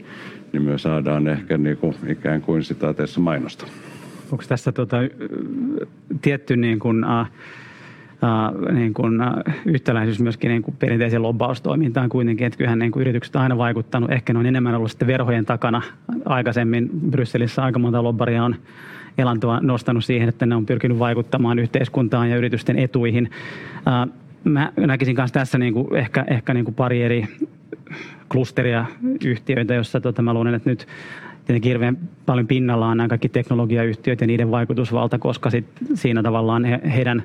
[0.52, 3.66] niin me saadaan ehkä niin kuin, ikään kuin sitä mainosta.
[4.32, 4.96] Onko tässä tota,
[6.22, 7.26] tietty niin kuin, uh,
[8.22, 13.00] uh, niin kuin, uh, yhtäläisyys myöskin niin kuin perinteiseen lobbaustoimintaan kuitenkin, että kyllähän niin kuin
[13.00, 15.82] yritykset on aina vaikuttanut, ehkä ne on enemmän ollut sitten verhojen takana.
[16.24, 18.56] Aikaisemmin Brysselissä aika monta lobbaria on
[19.18, 23.30] elantoa nostanut siihen, että ne on pyrkinyt vaikuttamaan yhteiskuntaan ja yritysten etuihin.
[23.76, 24.12] Uh,
[24.44, 27.28] mä näkisin myös tässä niin kuin ehkä, ehkä niin kuin pari eri
[28.28, 28.86] klusteria
[29.24, 30.86] yhtiöitä, jossa tota, mä luulen, että nyt
[31.46, 36.80] tietenkin hirveän paljon pinnallaan nämä kaikki teknologiayhtiöt ja niiden vaikutusvalta, koska sit siinä tavallaan he,
[36.94, 37.22] heidän,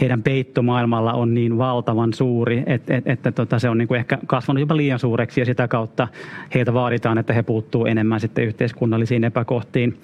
[0.00, 4.18] heidän peittomaailmalla on niin valtavan suuri, että et, että tota, se on niin kuin ehkä
[4.26, 6.08] kasvanut jopa liian suureksi ja sitä kautta
[6.54, 9.96] heiltä vaaditaan, että he puuttuu enemmän sitten yhteiskunnallisiin epäkohtiin.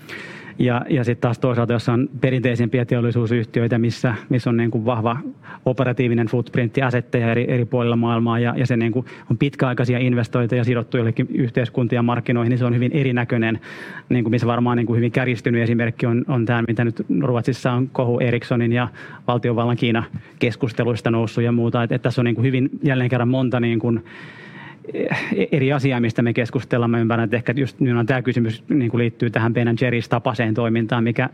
[0.58, 5.16] Ja, ja sitten taas toisaalta, jos on perinteisempiä teollisuusyhtiöitä, missä, missä on niin kuin vahva
[5.64, 10.64] operatiivinen footprintti asetteja eri, eri puolilla maailmaa ja, ja se niin kuin on pitkäaikaisia investointeja
[10.64, 13.60] sidottu jollekin yhteiskuntia ja markkinoihin, niin se on hyvin erinäköinen,
[14.08, 17.72] niin kuin missä varmaan niin kuin hyvin kärjistynyt esimerkki on, on tämä, mitä nyt Ruotsissa
[17.72, 18.88] on kohu Ericssonin ja
[19.26, 20.04] valtiovallan Kiina
[20.38, 21.82] keskusteluista noussut ja muuta.
[21.82, 24.04] Että, että tässä on niin kuin hyvin jälleen kerran monta niin kuin,
[25.52, 26.90] eri asiaa, mistä me keskustellaan.
[26.90, 30.54] Mä ymmärrän, että ehkä just niin tämä kysymys niin kuin liittyy tähän Ben Jerry's tapaseen
[30.54, 31.28] toimintaan, mikä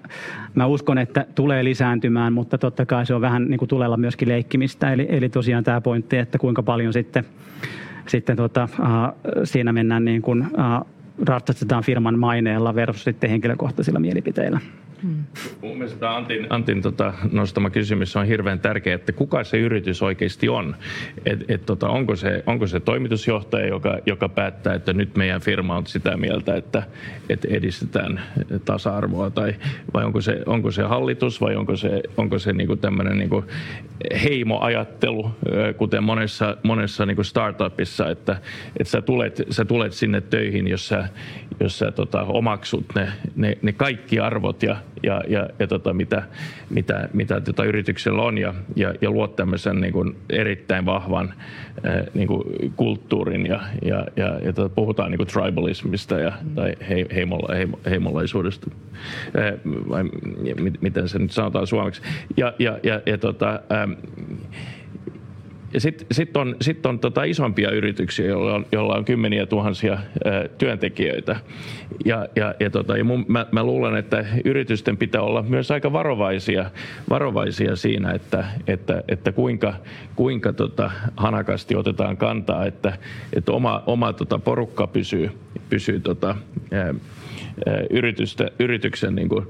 [0.54, 4.28] mä uskon, että tulee lisääntymään, mutta totta kai se on vähän niin kuin tulella myöskin
[4.28, 4.92] leikkimistä.
[4.92, 7.24] Eli, eli tosiaan tämä pointti, että kuinka paljon sitten,
[8.06, 8.86] sitten tota, uh,
[9.44, 10.86] siinä mennään niin kuin, uh,
[11.26, 14.60] ratsastetaan firman maineella versus sitten henkilökohtaisilla mielipiteillä.
[15.62, 20.48] Mun mielestä Antin, Antin tota, nostama kysymys on hirveän tärkeä, että kuka se yritys oikeasti
[20.48, 20.76] on.
[21.26, 25.76] Et, et, tota, onko, se, onko se toimitusjohtaja, joka, joka päättää, että nyt meidän firma
[25.76, 26.82] on sitä mieltä, että,
[27.28, 28.20] että edistetään
[28.64, 29.54] tasa-arvoa, tai,
[29.94, 33.44] vai onko se, onko se hallitus, vai onko se, onko se niinku tämmöinen niinku
[34.22, 35.30] heimoajattelu,
[35.76, 38.36] kuten monessa, monessa niinku startupissa, että,
[38.76, 41.08] että sä, tulet, sä tulet sinne töihin, jos sä,
[41.60, 46.22] jos sä tota, omaksut ne, ne, ne kaikki arvot ja ja, ja, ja tota, mitä,
[46.70, 48.38] mitä, mitä tota yrityksellä on.
[48.38, 51.34] Ja, ja, ja luot tämmöisen niin kuin erittäin vahvan
[51.86, 56.74] äh, niin kuin kulttuurin ja, ja, ja, ja tota, puhutaan niin kuin tribalismista ja, tai
[56.88, 58.70] he, heimolla, heimo, heimolaisuudesta,
[59.36, 60.04] äh, vai
[60.80, 62.02] miten se nyt sanotaan suomeksi.
[62.36, 63.92] Ja, ja, ja, ja tota, ähm,
[65.74, 69.92] ja sitten sit on, sit on tota isompia yrityksiä, joilla on, joilla on kymmeniä tuhansia
[69.92, 71.36] ää, työntekijöitä.
[72.04, 75.92] Ja, ja, ja, tota, ja mun, mä, mä luulen, että yritysten pitää olla myös aika
[75.92, 76.70] varovaisia,
[77.10, 79.74] varovaisia siinä, että, että, että kuinka,
[80.16, 82.98] kuinka tota, hanakasti otetaan kantaa, että,
[83.32, 85.30] että oma, oma tota, porukka pysyy,
[85.70, 86.36] pysyy tota,
[86.72, 86.94] ää,
[87.90, 89.46] yritystä, yrityksen niin kuin,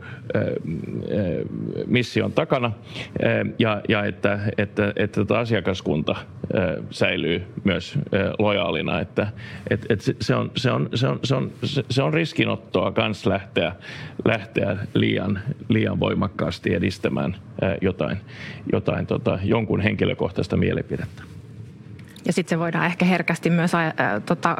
[1.87, 2.73] mission takana
[3.59, 6.17] ja, ja että, että, että että asiakaskunta
[6.91, 7.99] säilyy myös
[8.39, 9.01] lojaalina.
[9.01, 9.29] Että,
[9.71, 11.53] että, että se, on, se, on, se, on, se, on,
[11.91, 13.73] se on riskinottoa kans lähteä,
[14.25, 17.37] lähteä liian, liian voimakkaasti edistämään
[17.81, 18.19] jotain,
[18.73, 21.38] jotain tota, jonkun henkilökohtaista mielipidettä.
[22.25, 23.93] Ja sitten se voidaan ehkä herkästi myös ää,
[24.27, 24.57] tota,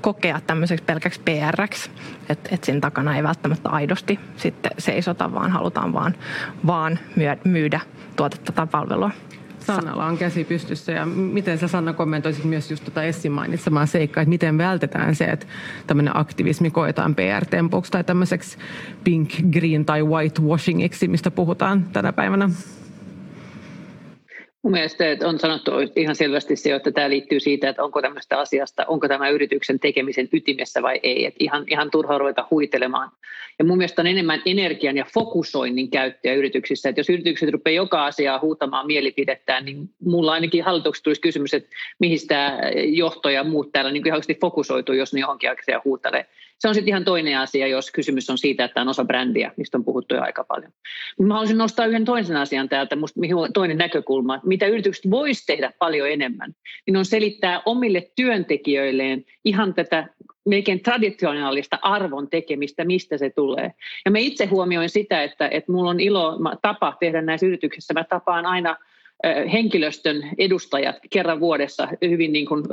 [0.00, 1.90] kokea tämmöiseksi pelkäksi PRX,
[2.28, 6.14] että et siinä takana ei välttämättä aidosti sitten seisota, vaan halutaan vaan,
[6.66, 6.98] vaan
[7.44, 7.80] myydä
[8.16, 9.10] tuotetta tai palvelua.
[9.66, 14.22] Sannalla on käsi pystyssä ja miten sä Sanna kommentoisit myös just tuota Essin mainitsemaa seikkaa,
[14.22, 15.46] että miten vältetään se, että
[15.86, 18.58] tämmöinen aktivismi koetaan PR-tempuksi tai tämmöiseksi
[19.04, 22.50] pink, green tai white washingiksi, mistä puhutaan tänä päivänä?
[24.66, 28.84] Mun mielestä on sanottu ihan selvästi se, että tämä liittyy siitä, että onko tämmöistä asiasta,
[28.88, 31.26] onko tämä yrityksen tekemisen ytimessä vai ei.
[31.26, 33.10] Että ihan, ihan turha ruveta huitelemaan.
[33.58, 36.88] Ja mun mielestä on enemmän energian ja fokusoinnin käyttöä yrityksissä.
[36.88, 41.68] Että jos yritykset rupeaa joka asiaa huutamaan mielipidettään, niin mulla ainakin hallituksessa tulisi kysymys, että
[41.98, 46.26] mihin tämä johto ja muut täällä niin ihan fokusoituu, jos ne johonkin asiaan huutelee.
[46.58, 49.78] Se on sitten ihan toinen asia, jos kysymys on siitä, että on osa brändiä, mistä
[49.78, 50.72] on puhuttu jo aika paljon.
[51.20, 53.20] Mä haluaisin nostaa yhden toisen asian täältä, musta,
[53.54, 56.54] toinen näkökulma, mitä yritykset voisi tehdä paljon enemmän,
[56.86, 60.08] niin on selittää omille työntekijöilleen ihan tätä
[60.46, 63.72] melkein traditionaalista arvon tekemistä, mistä se tulee.
[64.04, 67.94] Ja me itse huomioin sitä, että, että mulla on ilo tapa tehdä näissä yrityksissä.
[67.94, 68.76] Mä tapaan aina
[69.52, 72.64] henkilöstön edustajat kerran vuodessa hyvin niin kuin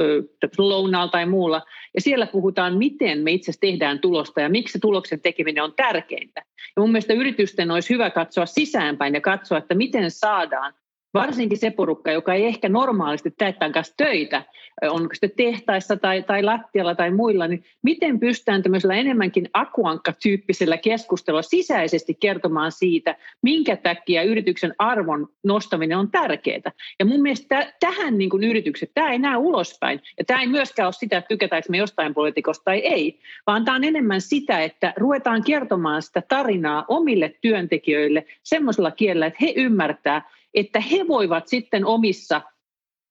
[0.58, 1.62] lounaalla tai muulla.
[1.96, 6.42] Ja siellä puhutaan, miten me itse tehdään tulosta ja miksi tuloksen tekeminen on tärkeintä.
[6.76, 10.74] Ja mun mielestä yritysten olisi hyvä katsoa sisäänpäin ja katsoa, että miten saadaan
[11.14, 14.44] varsinkin se porukka, joka ei ehkä normaalisti tee kanssa töitä,
[14.82, 21.42] onko sitten tehtaissa tai, tai lattialla tai muilla, niin miten pystytään tämmöisellä enemmänkin akuankka-tyyppisellä keskustelulla
[21.42, 26.72] sisäisesti kertomaan siitä, minkä takia yrityksen arvon nostaminen on tärkeää.
[27.00, 30.88] Ja mun mielestä tähän niin kuin yritykset, tämä ei näe ulospäin, ja tämä ei myöskään
[30.88, 34.94] ole sitä, että tykätäänkö me jostain poliitikosta tai ei, vaan tämä on enemmän sitä, että
[34.98, 41.86] ruvetaan kertomaan sitä tarinaa omille työntekijöille semmoisella kielellä, että he ymmärtää, että he voivat sitten
[41.86, 42.42] omissa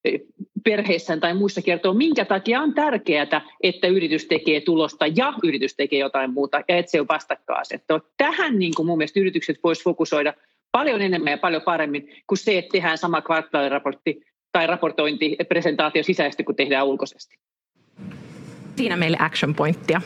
[0.05, 0.19] e,
[0.65, 5.99] perheissään tai muissa kertoa, minkä takia on tärkeää, että yritys tekee tulosta ja yritys tekee
[5.99, 8.01] jotain muuta ja että se on vastakkainasetto.
[8.17, 10.35] Tähän niin kuin mun mielestä yritykset voisivat fokusoida
[10.73, 14.21] paljon enemmän ja paljon paremmin kuin se, että tehdään sama kvartaaliraportti
[14.53, 17.37] tai raportointi, presentaatio sisäisesti kuin tehdään ulkoisesti.
[18.77, 20.01] Siinä meille action pointtia.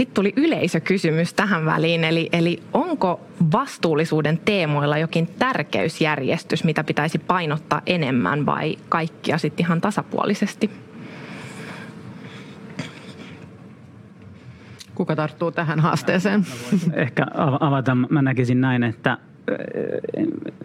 [0.00, 3.20] Sitten tuli yleisökysymys tähän väliin, eli, eli onko
[3.52, 10.70] vastuullisuuden teemoilla jokin tärkeysjärjestys, mitä pitäisi painottaa enemmän vai kaikkia sitten ihan tasapuolisesti?
[14.94, 16.46] Kuka tarttuu tähän haasteeseen?
[16.92, 17.26] Ehkä
[17.60, 19.18] avata, mä näkisin näin, että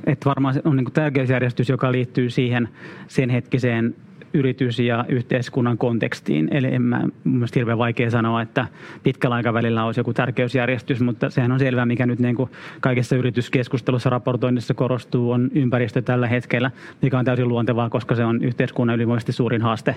[0.06, 2.70] että varmaan on niin tärkeysjärjestys, joka liittyy siihen
[3.08, 3.96] sen hetkiseen
[4.36, 6.48] yritys- ja yhteiskunnan kontekstiin.
[6.52, 8.68] Eli en mä, mun hirveän vaikea sanoa, että
[9.04, 12.50] pitkällä aikavälillä olisi joku tärkeysjärjestys, mutta sehän on selvää, mikä nyt niin kuin
[12.82, 16.72] kaikessa yrityskeskustelussa, raportoinnissa korostuu, on ympäristö tällä hetkellä,
[17.02, 19.96] mikä on täysin luontevaa, koska se on yhteiskunnan ylivoimaisesti suurin haaste,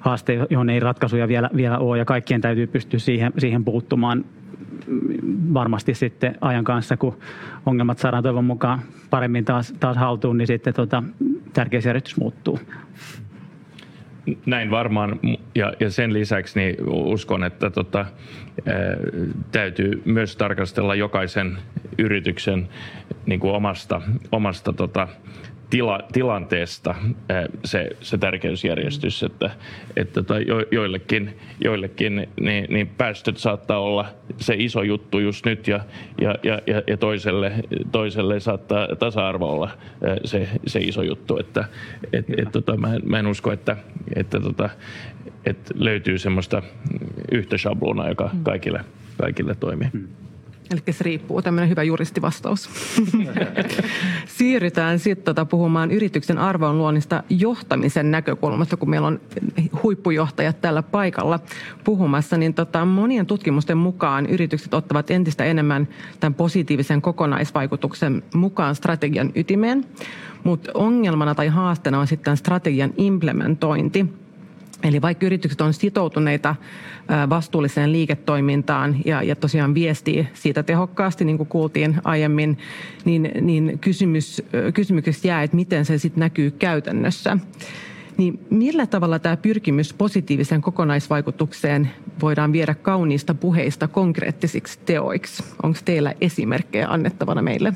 [0.00, 4.24] haaste johon ei ratkaisuja vielä, vielä ole, ja kaikkien täytyy pystyä siihen, siihen puuttumaan
[5.54, 7.18] varmasti sitten ajan kanssa, kun
[7.66, 8.80] ongelmat saadaan toivon mukaan
[9.10, 11.02] paremmin taas, taas haltuun, niin sitten tota,
[11.52, 12.58] tärkeysjärjestys muuttuu.
[14.46, 15.20] Näin varmaan,
[15.54, 18.74] ja, ja sen lisäksi niin uskon, että tota, ää,
[19.52, 21.58] täytyy myös tarkastella jokaisen
[21.98, 22.68] yrityksen
[23.26, 25.08] niin kuin omasta, omasta tota,
[25.72, 26.94] tila, tilanteesta
[27.64, 29.50] se, se tärkeysjärjestys, että,
[29.96, 34.06] että tota, jo, joillekin, joillekin niin, niin päästöt saattaa olla
[34.36, 35.80] se iso juttu just nyt ja,
[36.20, 37.52] ja, ja, ja toiselle,
[37.92, 39.70] toiselle saattaa tasa-arvo olla
[40.24, 41.38] se, se iso juttu.
[41.38, 41.64] Että,
[42.12, 43.76] et, et, tota, mä, mä en usko, että,
[44.16, 44.70] että, tota,
[45.46, 46.62] että löytyy semmoista
[47.32, 48.42] yhtä shablona, joka mm.
[48.44, 48.84] kaikille,
[49.18, 49.88] kaikille toimii.
[49.92, 50.08] Hmm.
[50.72, 52.70] Eli se riippuu, tämmöinen hyvä juristivastaus.
[54.38, 59.20] Siirrytään sitten tota puhumaan yrityksen arvonluonnista johtamisen näkökulmasta, kun meillä on
[59.82, 61.40] huippujohtajat tällä paikalla
[61.84, 62.36] puhumassa.
[62.36, 65.88] Niin tota, monien tutkimusten mukaan yritykset ottavat entistä enemmän
[66.20, 69.84] tämän positiivisen kokonaisvaikutuksen mukaan strategian ytimeen.
[70.44, 74.06] Mutta ongelmana tai haasteena on sitten strategian implementointi–
[74.82, 76.54] Eli vaikka yritykset on sitoutuneita
[77.30, 82.58] vastuulliseen liiketoimintaan ja, ja tosiaan viestii siitä tehokkaasti, niin kuin kuultiin aiemmin,
[83.04, 84.42] niin, niin kysymys,
[84.74, 87.38] kysymyksessä jää, että miten se sitten näkyy käytännössä.
[88.16, 91.90] Niin millä tavalla tämä pyrkimys positiiviseen kokonaisvaikutukseen
[92.22, 95.44] voidaan viedä kauniista puheista konkreettisiksi teoiksi?
[95.62, 97.72] Onko teillä esimerkkejä annettavana meille?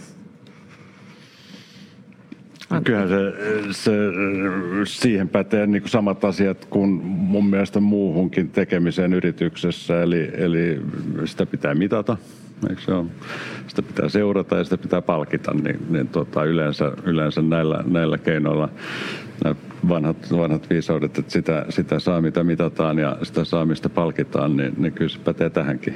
[2.85, 3.33] Kyllähän se,
[3.71, 3.93] se,
[4.85, 10.03] siihen pätee niin kuin samat asiat kuin mun mielestä muuhunkin tekemiseen yrityksessä.
[10.03, 10.81] Eli, eli
[11.25, 12.17] sitä pitää mitata,
[12.69, 13.07] eikö se ole?
[13.67, 15.55] Sitä pitää seurata ja sitä pitää palkita.
[15.55, 18.69] Niin, niin tota, yleensä, yleensä näillä, näillä keinoilla
[19.45, 19.57] nämä
[19.89, 24.75] vanhat, vanhat viisaudet, että sitä, sitä saa mitä mitataan ja sitä saa mistä palkitaan, niin,
[24.79, 25.95] niin kyllä se pätee tähänkin.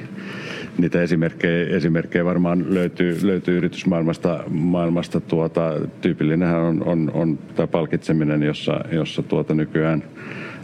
[0.81, 4.43] Niitä esimerkkejä, esimerkkejä varmaan löytyy, löytyy yritysmaailmasta.
[4.49, 10.03] Maailmasta tuota, tyypillinenhän on, on, on tämä palkitseminen, jossa, jossa tuota nykyään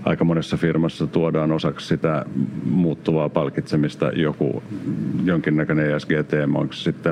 [0.06, 2.26] aika monessa firmassa tuodaan osaksi sitä
[2.64, 4.64] muuttuvaa palkitsemista joku
[5.24, 7.12] jonkinnäköinen ESG-teema, onko se sitten,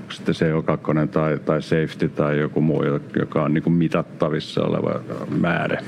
[0.00, 2.82] onko sitten CO2 tai, tai safety tai joku muu,
[3.20, 5.00] joka on niin mitattavissa oleva
[5.38, 5.80] määrä.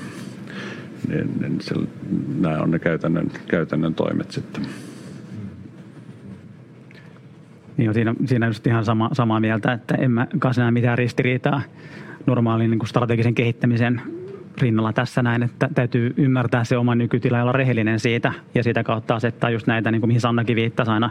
[1.09, 1.75] Niin, niin se,
[2.41, 4.67] nämä on ne käytännön, käytännön toimet sitten.
[7.77, 11.63] Niin siinä, siinä just ihan sama, samaa mieltä, että en mä kanssa näe mitään ristiriitaa
[12.27, 14.03] normaalin niin kuin strategisen kehittämisen
[14.61, 18.83] rinnalla tässä näin, että täytyy ymmärtää se oma nykytila ja olla rehellinen siitä ja sitä
[18.83, 21.11] kautta asettaa just näitä, niin kuin mihin Sannakin viittasi aina,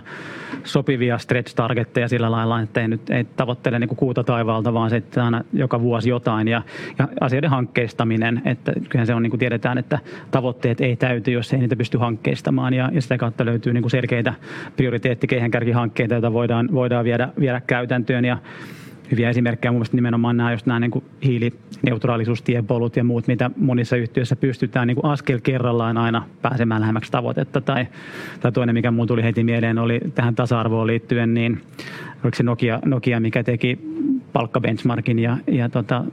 [0.63, 4.89] sopivia stretch targetteja sillä lailla, että ei nyt ei tavoittele niin kuin kuuta taivaalta, vaan
[4.89, 6.61] sitten aina joka vuosi jotain ja,
[6.99, 9.99] ja asioiden hankkeistaminen, että kyllähän se on niin kuin tiedetään, että
[10.31, 13.91] tavoitteet ei täyty, jos ei niitä pysty hankkeistamaan ja, ja sitä kautta löytyy niin kuin
[13.91, 14.33] selkeitä
[14.77, 18.37] prioriteettikeihenkärkihankkeita, joita voidaan, voidaan viedä, viedä käytäntöön ja
[19.11, 24.35] hyviä esimerkkejä mun nimenomaan nämä, just nämä niin kuin hiilineutraalisuustiepolut ja muut, mitä monissa yhtiöissä
[24.35, 27.61] pystytään niin kuin askel kerrallaan aina pääsemään lähemmäksi tavoitetta.
[27.61, 27.87] Tai,
[28.39, 31.61] tai toinen, mikä muun tuli heti mieleen, oli tähän tasa-arvoon liittyen, niin
[32.23, 33.79] oliko se Nokia, Nokia mikä teki
[34.33, 36.03] palkkabenchmarkin ja, ja tota,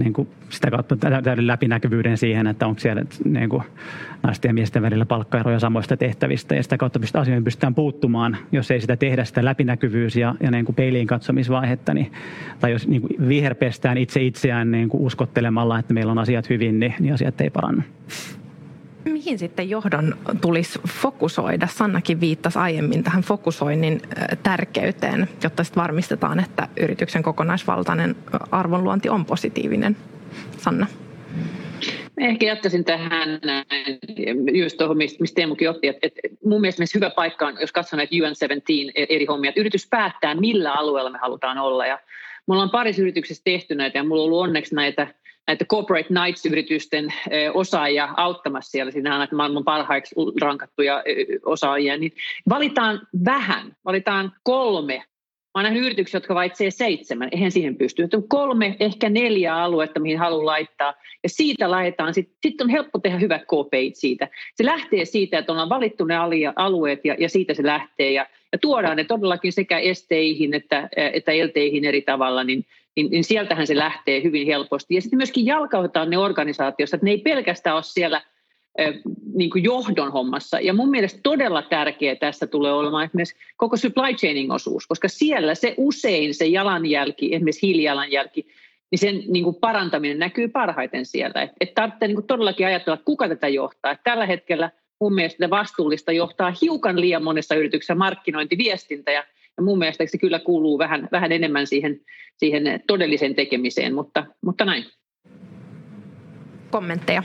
[0.00, 3.62] niin kuin sitä kautta täyden läpinäkyvyyden siihen, että onko siellä niin kuin
[4.22, 8.80] naisten ja miesten välillä palkkaeroja samoista tehtävistä ja sitä kautta asioihin pystytään puuttumaan, jos ei
[8.80, 12.12] sitä tehdä sitä läpinäkyvyys ja, ja niin kuin peiliin katsomisvaihetta, niin,
[12.60, 16.80] tai jos niin kuin viherpestään itse itseään niin kuin uskottelemalla, että meillä on asiat hyvin,
[16.80, 17.82] niin, niin asiat ei parannu.
[19.04, 21.66] Mihin sitten johdon tulisi fokusoida?
[21.66, 24.02] Sannakin viittasi aiemmin tähän fokusoinnin
[24.42, 28.16] tärkeyteen, jotta sitten varmistetaan, että yrityksen kokonaisvaltainen
[28.50, 29.96] arvonluonti on positiivinen.
[30.58, 30.86] Sanna.
[32.18, 33.40] Ehkä jatkaisin tähän
[34.52, 36.08] just tuohon, mistä Teemukin otti, että,
[36.44, 39.86] mun mielestä myös hyvä paikka on, jos katson näitä UN17 e- eri hommia, että yritys
[39.90, 41.86] päättää, millä alueella me halutaan olla.
[41.86, 41.98] Ja
[42.46, 45.14] mulla on parissa yrityksessä tehty näitä ja mulla on ollut onneksi näitä
[45.50, 47.12] näitä corporate nights-yritysten
[47.54, 51.02] osaajia auttamassa siellä, siinä on maailman parhaiksi rankattuja
[51.44, 52.12] osaajia, niin
[52.48, 55.04] valitaan vähän, valitaan kolme
[55.54, 58.08] Mä oon nähnyt yrityksiä, jotka valitsee seitsemän, eihän siihen pysty.
[58.14, 62.14] On kolme, ehkä neljä aluetta, mihin haluaa laittaa, ja siitä laitetaan.
[62.14, 64.28] Sitten sit on helppo tehdä hyvät KPIt siitä.
[64.54, 66.14] Se lähtee siitä, että ollaan valittu ne
[66.56, 68.12] alueet, ja, ja siitä se lähtee.
[68.12, 72.64] Ja, ja tuodaan ne todellakin sekä esteihin että, että elteihin eri tavalla, niin,
[73.02, 74.94] niin, niin sieltähän se lähtee hyvin helposti.
[74.94, 78.22] Ja sitten myöskin jalkautetaan ne organisaatiossa, että ne ei pelkästään ole siellä–
[79.34, 80.60] niin kuin johdon hommassa.
[80.60, 85.54] Ja mun mielestä todella tärkeä tässä tulee olemaan esimerkiksi koko supply chainin osuus, koska siellä
[85.54, 88.46] se usein se jalanjälki, esimerkiksi hiilijalanjälki,
[88.90, 91.42] niin sen niin kuin parantaminen näkyy parhaiten sieltä.
[91.42, 93.92] Että et tarvitsee niin kuin todellakin ajatella, että kuka tätä johtaa.
[93.92, 94.70] Et tällä hetkellä
[95.00, 99.24] mun mielestä vastuullista johtaa hiukan liian monessa yrityksessä markkinointiviestintä, ja,
[99.56, 102.00] ja mun mielestä se kyllä kuuluu vähän, vähän enemmän siihen,
[102.36, 104.84] siihen todelliseen tekemiseen, mutta, mutta näin.
[106.70, 107.22] Kommentteja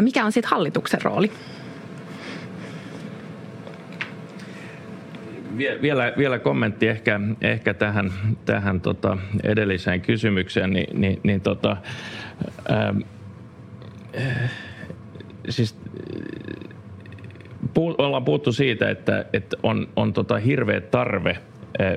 [0.00, 1.30] että mikä on sitten hallituksen rooli?
[5.82, 8.12] Vielä, vielä kommentti ehkä, ehkä tähän,
[8.44, 10.70] tähän tota edelliseen kysymykseen.
[10.70, 11.76] Niin, niin, niin tota,
[12.68, 12.94] ää,
[15.48, 15.76] siis
[17.74, 21.36] puu, ollaan puhuttu siitä, että, että on, on tota hirveä tarve–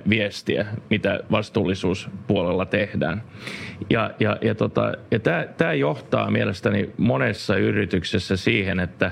[0.09, 3.24] viestiä, mitä vastuullisuuspuolella tehdään.
[3.89, 5.20] Ja, ja, ja, tota, ja
[5.57, 9.11] tämä johtaa mielestäni monessa yrityksessä siihen, että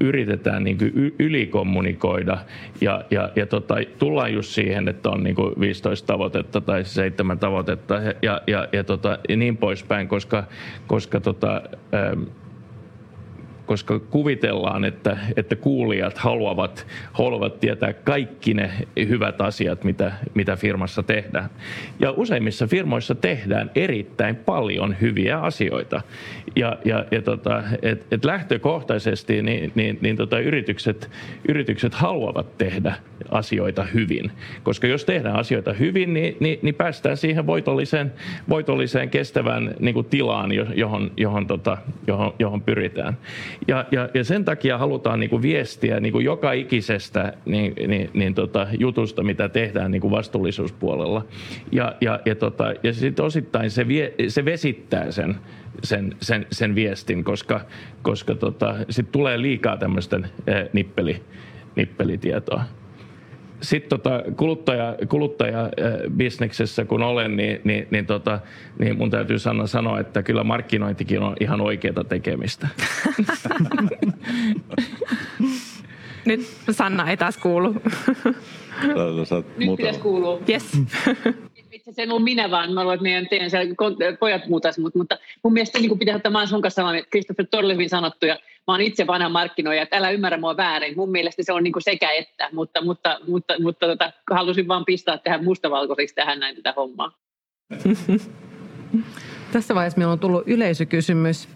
[0.00, 2.38] yritetään niin kuin ylikommunikoida
[2.80, 7.38] ja, ja, ja tota, tullaan just siihen, että on niin kuin 15 tavoitetta tai 7
[7.38, 10.44] tavoitetta ja, ja, ja, tota, ja niin poispäin, koska,
[10.86, 11.62] koska tota,
[13.68, 21.02] koska kuvitellaan, että, että kuulijat haluavat, haluavat tietää kaikki ne hyvät asiat, mitä, mitä firmassa
[21.02, 21.50] tehdään.
[22.00, 26.00] Ja useimmissa firmoissa tehdään erittäin paljon hyviä asioita.
[26.56, 31.10] Ja, ja, ja tota, et, et lähtökohtaisesti niin, niin, niin tota, yritykset,
[31.48, 32.94] yritykset haluavat tehdä
[33.30, 34.32] asioita hyvin.
[34.62, 38.12] Koska jos tehdään asioita hyvin, niin, niin, niin päästään siihen voitolliseen,
[38.48, 43.16] voitolliseen kestävään niin kuin tilaan, johon, johon, tota, johon, johon pyritään.
[43.68, 48.10] Ja, ja, ja sen takia halutaan niin kuin viestiä niin kuin joka ikisestä niin, niin,
[48.14, 51.24] niin tota, jutusta, mitä tehdään niin kuin vastuullisuuspuolella.
[51.72, 55.36] Ja, ja, ja, tota, ja sitten osittain se, vie, se vesittää sen,
[55.82, 57.60] sen, sen, sen viestin, koska,
[58.02, 61.22] koska tota, sitten tulee liikaa tämmöistä eh, nippeli,
[61.76, 62.64] nippelitietoa
[63.60, 68.40] sitten tota, kuluttaja, kuluttajabisneksessä kun olen, niin, niin, niin, tota,
[68.78, 72.68] niin mun täytyy sanoa, sanoa, että kyllä markkinointikin on ihan oikeaa tekemistä.
[76.24, 76.40] Nyt
[76.70, 77.74] Sanna ei taas kuulu.
[79.56, 80.40] Nyt pitäisi kuulua.
[80.48, 80.72] Yes.
[81.72, 83.74] Itse se en ollut minä, vaan mä luulen, että meidän teidän siellä
[84.20, 87.46] pojat muutas, mutta, mutta mun mielestä niin pitäisi ottaa, mä sun kanssa samaa, että Christopher
[87.50, 88.38] todella hyvin sanottu, ja
[88.68, 90.96] mä oon itse vanha markkinoija, että älä ymmärrä mua väärin.
[90.96, 95.18] Mun mielestä se on niin sekä että, mutta, mutta, mutta, mutta tota, halusin vaan pistää
[95.18, 97.12] tähän mustavalkoiseksi tähän näin tätä hommaa.
[99.52, 101.48] Tässä vaiheessa meillä on tullut yleisökysymys.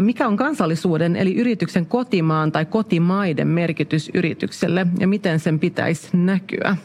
[0.00, 6.76] Mikä on kansallisuuden eli yrityksen kotimaan tai kotimaiden merkitys yritykselle ja miten sen pitäisi näkyä?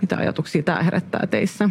[0.00, 1.70] Mitä ajatuksia tämä herättää teissä?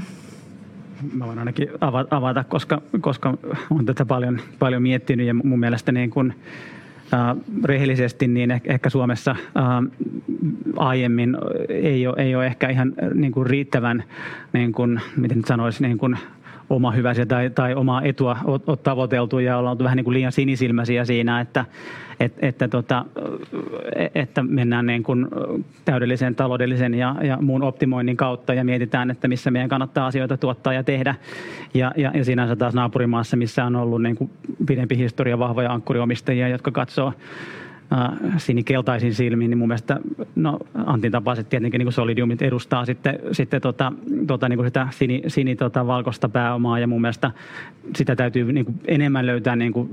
[1.13, 1.67] Mä voin ainakin
[2.11, 3.37] avata, koska, koska
[3.69, 6.33] olen tätä paljon, paljon miettinyt ja mun mielestä niin kun,
[7.13, 9.37] äh, rehellisesti niin ehkä Suomessa äh,
[10.77, 11.37] aiemmin
[11.69, 14.03] ei ole, ei ole ehkä ihan niin kuin riittävän,
[14.53, 16.17] niin kuin, miten sanoisi, niin kuin
[16.69, 21.05] oma hyväsi tai, tai omaa etua on tavoiteltu ja ollaan vähän niin kuin liian sinisilmäisiä
[21.05, 21.65] siinä, että,
[22.19, 23.05] että, että, tota,
[24.15, 25.27] että mennään niin kuin
[25.85, 30.73] täydellisen taloudellisen ja, ja muun optimoinnin kautta ja mietitään, että missä meidän kannattaa asioita tuottaa
[30.73, 31.15] ja tehdä.
[31.73, 34.29] Ja, ja, ja sinänsä taas naapurimaassa, missä on ollut niin kuin
[34.67, 37.13] pidempi historia vahvoja ankkuriomistajia, jotka katsoo
[38.37, 39.99] sinikeltaisin silmiin, niin mun mielestä
[40.35, 43.93] no, Antin tapaiset tietenkin niin kuin Solidiumit edustaa sitten, sitten tota,
[44.27, 47.31] tota, niin kuin sitä sini, sini tota, valkoista pääomaa ja mun mielestä
[47.95, 49.89] sitä täytyy niin kuin enemmän löytää niin kuin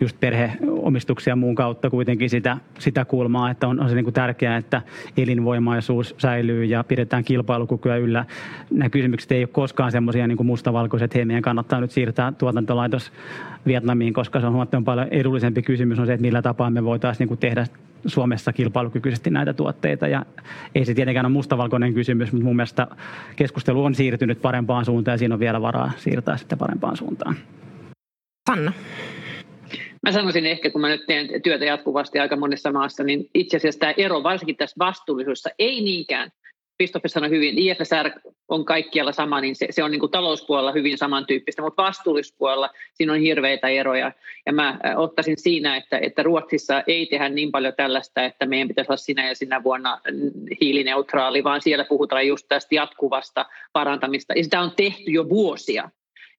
[0.00, 4.56] just perheomistuksia muun kautta kuitenkin sitä, sitä kulmaa, että on, on se niin kuin tärkeää,
[4.56, 4.82] että
[5.16, 8.24] elinvoimaisuus säilyy ja pidetään kilpailukykyä yllä.
[8.70, 13.12] Nämä kysymykset ei ole koskaan semmoisia niin mustavalkoiset, että hei, meidän kannattaa nyt siirtää tuotantolaitos
[13.66, 17.05] Vietnamiin, koska se on huomattavan paljon edullisempi kysymys on se, että millä tapaa me voitaisiin
[17.18, 17.66] niin tehdä
[18.06, 20.08] Suomessa kilpailukykyisesti näitä tuotteita.
[20.08, 20.26] Ja
[20.74, 22.86] ei se tietenkään ole mustavalkoinen kysymys, mutta mun mielestä
[23.36, 27.36] keskustelu on siirtynyt parempaan suuntaan ja siinä on vielä varaa siirtää sitten parempaan suuntaan.
[28.50, 28.72] Sanna.
[30.02, 33.80] Mä sanoisin ehkä, kun mä nyt teen työtä jatkuvasti aika monessa maassa, niin itse asiassa
[33.80, 36.30] tämä ero, varsinkin tässä vastuullisuudessa, ei niinkään
[36.78, 38.10] Kristoffer sanoi hyvin, IFSR
[38.48, 43.12] on kaikkialla sama, niin se, se on niin kuin talouspuolella hyvin samantyyppistä, mutta vastuullispuolella siinä
[43.12, 44.12] on hirveitä eroja.
[44.46, 48.92] Ja mä ottaisin siinä, että, että Ruotsissa ei tehdä niin paljon tällaista, että meidän pitäisi
[48.92, 50.00] olla sinä ja sinä vuonna
[50.60, 54.32] hiilineutraali, vaan siellä puhutaan just tästä jatkuvasta parantamista.
[54.36, 55.90] Ja sitä on tehty jo vuosia.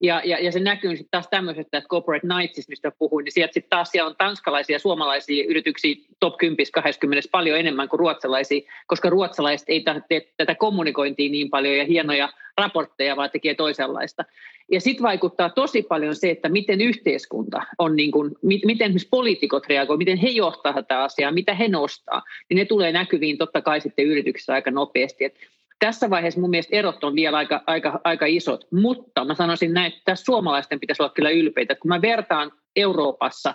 [0.01, 3.53] Ja, ja, ja se näkyy sitten taas tämmöisestä, että Corporate Nights, mistä puhuin, niin sieltä
[3.53, 8.61] sitten taas siellä on tanskalaisia ja suomalaisia yrityksiä top 10 20 paljon enemmän kuin ruotsalaisia,
[8.87, 14.25] koska ruotsalaiset ei tee tätä kommunikointia niin paljon ja hienoja raportteja, vaan tekee toisenlaista.
[14.71, 19.67] Ja sitten vaikuttaa tosi paljon se, että miten yhteiskunta on, niin kuin, miten esimerkiksi poliitikot
[19.67, 23.81] reagoivat, miten he johtaa tätä asiaa, mitä he nostaa, niin ne tulee näkyviin totta kai
[23.81, 25.25] sitten yrityksissä aika nopeasti.
[25.25, 25.35] Et
[25.80, 29.88] tässä vaiheessa mun mielestä erot on vielä aika, aika, aika isot, mutta mä sanoisin näin,
[29.88, 31.75] että tässä suomalaisten pitäisi olla kyllä ylpeitä.
[31.75, 33.53] Kun mä vertaan Euroopassa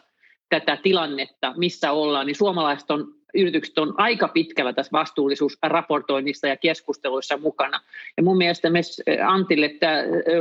[0.48, 7.36] tätä tilannetta, missä ollaan, niin suomalaiset on yritykset on aika pitkällä tässä vastuullisuusraportoinnissa ja keskusteluissa
[7.36, 7.80] mukana.
[8.16, 9.96] Ja mun mielestä myös Antille tämä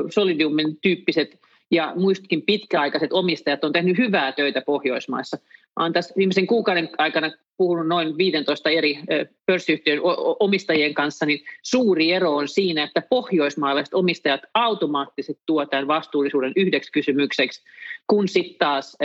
[0.09, 1.39] Solidiumin tyyppiset
[1.71, 5.38] ja muistakin pitkäaikaiset omistajat on tehnyt hyvää töitä Pohjoismaissa.
[5.80, 8.99] Olen tässä viimeisen kuukauden aikana puhunut noin 15 eri
[9.45, 9.99] pörssiyhtiön
[10.39, 16.91] omistajien kanssa, niin suuri ero on siinä, että pohjoismaalaiset omistajat automaattisesti tuo tämän vastuullisuuden yhdeksi
[16.91, 17.63] kysymykseksi,
[18.07, 18.97] kun sitten taas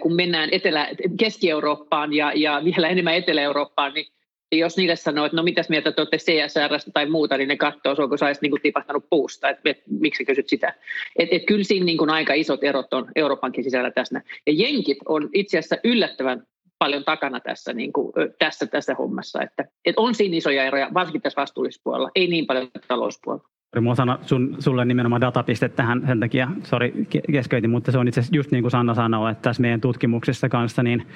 [0.00, 4.06] kun mennään Etelä, Keski-Eurooppaan ja, ja vielä enemmän Etelä-Eurooppaan, niin
[4.52, 7.94] jos niille sanoo, että no mitäs mieltä te olette CSR tai muuta, niin ne katsoo,
[7.98, 10.74] onko sä niin kuin tipahtanut puusta, että et, miksi kysyt sitä.
[11.18, 14.20] Et, et kyllä siinä niin kuin aika isot erot on Euroopankin sisällä tässä.
[14.46, 16.42] Ja jenkit on itse asiassa yllättävän
[16.78, 19.42] paljon takana tässä, niin kuin, tässä, tässä hommassa.
[19.42, 23.48] Että, et on siinä isoja eroja, varsinkin tässä vastuullispuolella, ei niin paljon talouspuolella.
[23.80, 26.92] Mulla sana sun, sulle nimenomaan datapiste tähän sen takia, sori
[27.32, 30.48] keskeytin, mutta se on itse asiassa just niin kuin Sanna sanoi, että tässä meidän tutkimuksessa
[30.48, 31.06] kanssa niin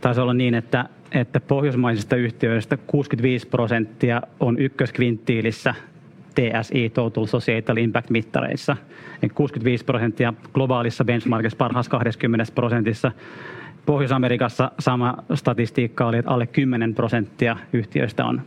[0.00, 5.74] taisi olla niin, että, että pohjoismaisista yhtiöistä 65 prosenttia on ykköskvinttiilissä
[6.34, 8.76] TSI, Total Societal Impact-mittareissa.
[9.34, 13.12] 65 prosenttia globaalissa benchmarkissa parhaassa 20 prosentissa.
[13.86, 18.42] Pohjois-Amerikassa sama statistiikka oli, että alle 10 prosenttia yhtiöistä on.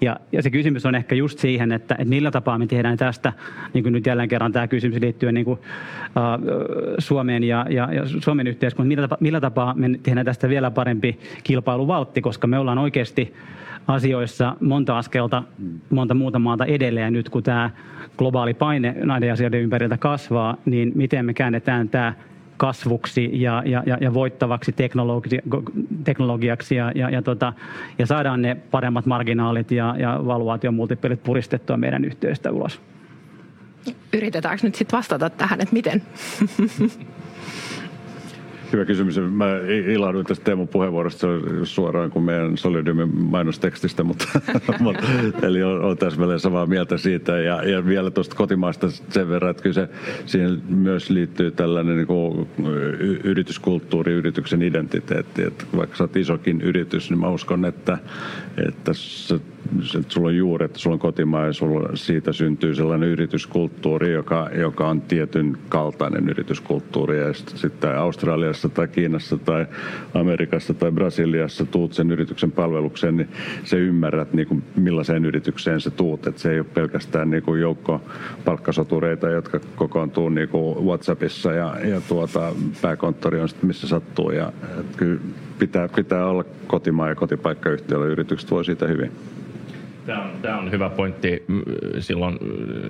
[0.00, 3.32] Ja, ja se kysymys on ehkä just siihen, että, että millä tapaa me tehdään tästä,
[3.74, 5.60] niin kuin nyt jälleen kerran tämä kysymys liittyen niin kuin,
[6.98, 12.20] Suomeen ja, ja, ja Suomen yhteiskuntaan, millä, millä tapaa me tehdään tästä vielä parempi kilpailuvaltti,
[12.20, 13.34] koska me ollaan oikeasti
[13.88, 15.42] asioissa monta askelta,
[15.90, 17.12] monta muuta maata edelleen.
[17.12, 17.70] Nyt, kun tämä
[18.18, 22.14] globaali paine näiden asioiden ympäriltä kasvaa, niin miten me käännetään tämä
[22.60, 25.38] kasvuksi ja, ja, ja, voittavaksi teknologi,
[26.04, 27.52] teknologiaksi ja, ja, ja, tota,
[27.98, 32.80] ja saadaan ne paremmat marginaalit ja, ja valuaatiomultipelit puristettua meidän yhteystä ulos.
[34.12, 36.02] Yritetäänkö nyt sitten vastata tähän, että miten?
[38.72, 39.18] hyvä kysymys.
[39.18, 39.46] Mä
[39.86, 41.26] ilahduin tästä Teemun puheenvuorosta
[41.64, 44.24] suoraan kuin meidän Solidiumin mainostekstistä, mutta,
[44.80, 45.02] mutta
[45.42, 47.38] eli on, on täsmälleen samaa mieltä siitä.
[47.38, 49.88] Ja, ja vielä tuosta kotimaasta sen verran, että kyllä se,
[50.26, 52.48] siihen myös liittyy tällainen niin kuin
[53.24, 55.42] yrityskulttuuri, yrityksen identiteetti.
[55.42, 57.98] Että vaikka sä oot isokin yritys, niin mä uskon, että,
[58.66, 59.40] että se
[60.08, 64.88] sulla on juuri, että sulla on kotimaa ja sulla, siitä syntyy sellainen yrityskulttuuri, joka, joka
[64.88, 67.18] on tietyn kaltainen yrityskulttuuri.
[67.18, 69.66] Ja sitten Australiassa tai Kiinassa tai
[70.14, 73.28] Amerikassa tai Brasiliassa tuut sen yrityksen palvelukseen, niin
[73.64, 76.26] se ymmärrät, niin kuin millaiseen yritykseen se tuut.
[76.26, 78.00] Että se ei ole pelkästään niin kuin joukko
[78.44, 82.52] palkkasotureita, jotka kokoontuu niin kuin WhatsAppissa ja, ja tuota,
[82.82, 84.30] pääkonttori on sitten missä sattuu.
[84.30, 84.52] Ja,
[84.96, 85.20] kyllä
[85.58, 88.06] pitää, pitää olla kotimaa ja kotipaikkayhtiöllä.
[88.06, 89.12] Yritykset voi siitä hyvin.
[90.06, 91.44] Tämä on, tämä on hyvä pointti.
[91.98, 92.38] Silloin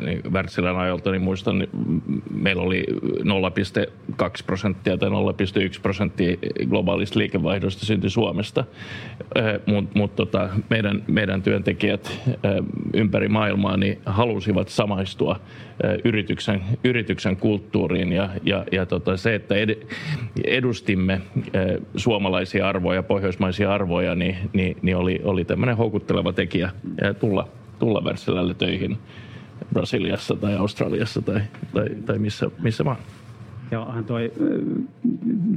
[0.05, 1.71] niin Wärtsilän ajalta, niin muistan, niin
[2.35, 6.37] meillä oli 0,2 prosenttia tai 0,1 prosenttia
[6.69, 8.65] globaalista liikevaihdosta syntyi Suomesta.
[9.67, 12.21] Mutta mut tota, meidän, meidän työntekijät
[12.95, 15.41] ympäri maailmaa niin halusivat samaistua
[16.05, 19.87] yrityksen, yrityksen kulttuuriin ja, ja, ja tota, se, että ed,
[20.45, 21.21] edustimme
[21.97, 26.71] suomalaisia arvoja, pohjoismaisia arvoja, niin, niin, niin oli, oli tämmöinen houkutteleva tekijä
[27.21, 28.99] tulla, tulla Wärtsilälle töihin
[29.73, 31.41] Brasiliassa tai Australiassa tai,
[31.75, 32.97] tai, tai missä, missä vaan.
[33.71, 34.33] Joo, hän toi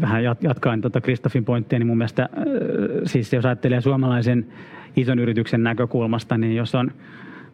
[0.01, 2.29] vähän jatkaen tuota Kristofin pointtia, niin mun mielestä
[3.05, 4.47] siis jos ajattelee suomalaisen
[4.95, 6.91] ison yrityksen näkökulmasta, niin jos on,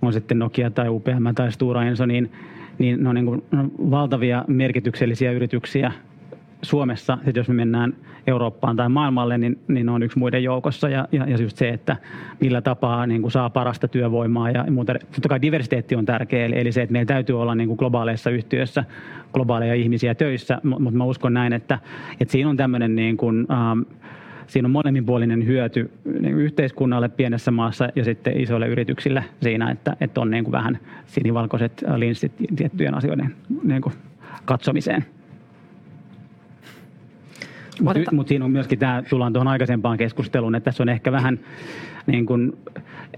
[0.01, 2.31] on sitten Nokia tai UPM tai Stura Enso, niin,
[2.79, 3.43] niin ne on niin kuin
[3.91, 5.91] valtavia merkityksellisiä yrityksiä
[6.61, 7.93] Suomessa, että jos me mennään
[8.27, 10.89] Eurooppaan tai maailmalle, niin, niin on yksi muiden joukossa.
[10.89, 11.97] Ja, ja, ja just se, että
[12.39, 14.93] millä tapaa niin kuin saa parasta työvoimaa ja muuta.
[14.93, 18.29] Totta kai diversiteetti on tärkeä, eli, eli se, että meillä täytyy olla niin kuin globaaleissa
[18.29, 18.83] yhtiöissä
[19.33, 21.79] globaaleja ihmisiä töissä, mutta mä uskon näin, että,
[22.19, 23.81] että siinä on tämmöinen niin kuin, ähm,
[24.49, 30.21] siinä on molemminpuolinen hyöty niin yhteiskunnalle pienessä maassa ja sitten isoille yrityksille siinä, että, että
[30.21, 33.93] on niin kuin vähän sinivalkoiset linssit tiettyjen asioiden niin kuin
[34.45, 35.05] katsomiseen.
[37.81, 41.39] Mutta mut siinä on myöskin tämä, tullaan tuohon aikaisempaan keskusteluun, että tässä on ehkä vähän
[42.07, 42.57] niin kuin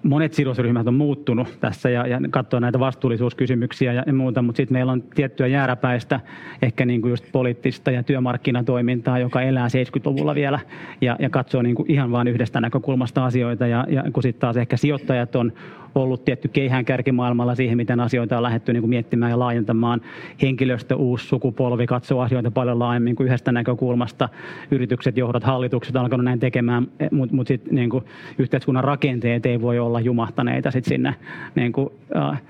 [0.03, 4.73] monet sidosryhmät on muuttunut tässä ja, ja katsoo näitä vastuullisuuskysymyksiä ja, ja muuta, mutta sitten
[4.73, 6.19] meillä on tiettyä jääräpäistä,
[6.61, 10.59] ehkä niin kuin just poliittista ja työmarkkinatoimintaa, joka elää 70-luvulla vielä
[11.01, 14.57] ja, ja katsoo niin kuin ihan vain yhdestä näkökulmasta asioita ja, ja kun sitten taas
[14.57, 15.53] ehkä sijoittajat on
[15.95, 20.01] ollut tietty keihään kärkimaailmalla siihen, miten asioita on lähdetty niin kuin miettimään ja laajentamaan.
[20.41, 24.29] Henkilöstö, uusi sukupolvi katsoo asioita paljon laajemmin kuin yhdestä näkökulmasta.
[24.71, 27.89] Yritykset, johdot, hallitukset on alkanut näin tekemään, mutta mut sitten niin
[28.38, 31.15] yhteiskunnan rakenteet ei voi olla jumahtaneita sit sinne
[31.55, 32.41] niin kuin, äh,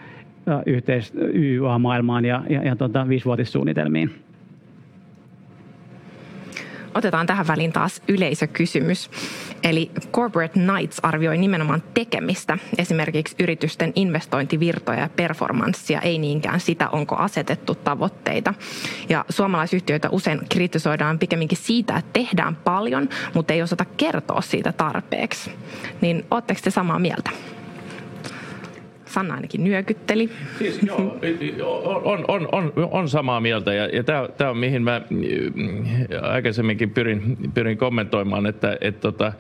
[0.66, 4.12] yhteis- YA-maailmaan ja, ja, ja tota, viisivuotissuunnitelmiin.
[6.94, 9.10] Otetaan tähän väliin taas yleisökysymys.
[9.64, 17.16] Eli Corporate Nights arvioi nimenomaan tekemistä, esimerkiksi yritysten investointivirtoja ja performanssia, ei niinkään sitä, onko
[17.16, 18.54] asetettu tavoitteita.
[19.10, 25.52] Ja suomalaisyhtiöitä usein kritisoidaan pikemminkin siitä, että tehdään paljon, mutta ei osata kertoa siitä tarpeeksi.
[26.02, 27.30] Niin ootteko te samaa mieltä?
[29.12, 30.30] Sanna ainakin nyökytteli.
[30.58, 30.80] Siis
[31.58, 34.04] joo, on, on, on, on samaa mieltä ja, ja
[34.38, 35.84] tämä on mihin mä mm,
[36.22, 39.34] aikaisemminkin pyrin, pyrin kommentoimaan, että et, tota,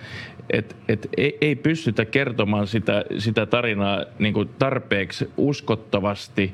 [0.49, 6.53] et, et ei, ei pystytä kertomaan sitä, sitä tarinaa niin kuin tarpeeksi uskottavasti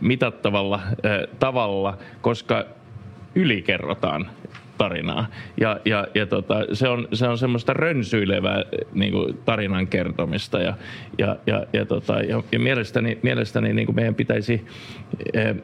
[0.00, 0.80] mitattavalla
[1.38, 2.64] tavalla, koska
[3.34, 4.30] ylikerrotaan
[4.78, 5.26] tarinaa.
[5.60, 10.58] Ja, ja, ja tota, se, on, se on semmoista rönsyilevää niin kuin tarinan kertomista.
[10.58, 10.74] Ja,
[11.18, 14.64] ja, ja, ja, tota, ja, ja mielestäni, mielestäni niin kuin meidän pitäisi
[15.34, 15.56] eh,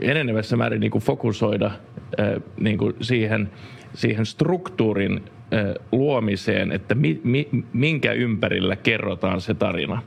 [0.00, 1.70] enenevässä määrin niin kuin fokusoida
[2.18, 3.50] eh, niin kuin siihen,
[3.94, 10.02] siihen struktuurin eh, luomiseen, että mi, mi, minkä ympärillä kerrotaan se tarina.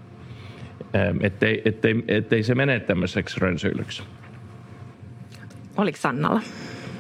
[0.93, 4.03] Eh, ettei, ettei, ettei se mene tämmöiseksi rönsyilyksi.
[5.77, 6.41] Oliko Sannalla?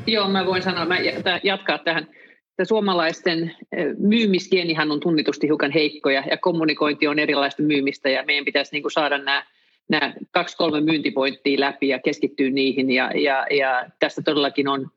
[0.07, 0.97] Joo, mä voin sanoa, mä
[1.43, 2.07] jatkaa tähän.
[2.55, 3.55] Tämä suomalaisten
[3.97, 8.91] myymiskienihan on tunnitusti hiukan heikkoja ja kommunikointi on erilaista myymistä ja meidän pitäisi niin kuin
[8.91, 9.45] saada nämä,
[9.89, 14.87] nämä kaksi kolme myyntipointtia läpi ja keskittyä niihin ja, ja, ja tässä todellakin on,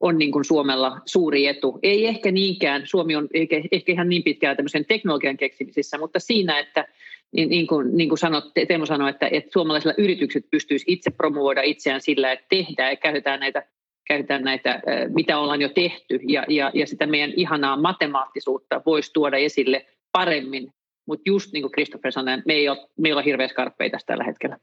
[0.00, 1.78] on niin kuin Suomella suuri etu.
[1.82, 6.58] Ei ehkä niinkään, Suomi on ehkä, ehkä ihan niin pitkään tämmöisen teknologian keksimisissä, mutta siinä,
[6.58, 6.84] että
[7.32, 11.62] niin, niin kuin, niin kuin sanot, Teemu sanoi, että, että suomalaisilla yritykset pystyisivät itse promovoida
[11.62, 13.62] itseään sillä, että tehdään ja käytetään näitä
[14.08, 14.82] käytetään näitä,
[15.14, 20.72] mitä ollaan jo tehty, ja, ja, ja sitä meidän ihanaa matemaattisuutta voisi tuoda esille paremmin.
[21.06, 24.24] Mutta just niin kuin Christopher sanoi, me ei ole, me ei ole hirveä skarppeita tällä
[24.24, 24.58] hetkellä.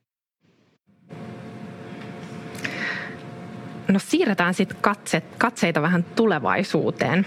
[3.91, 7.25] No siirretään sitten katse, katseita vähän tulevaisuuteen.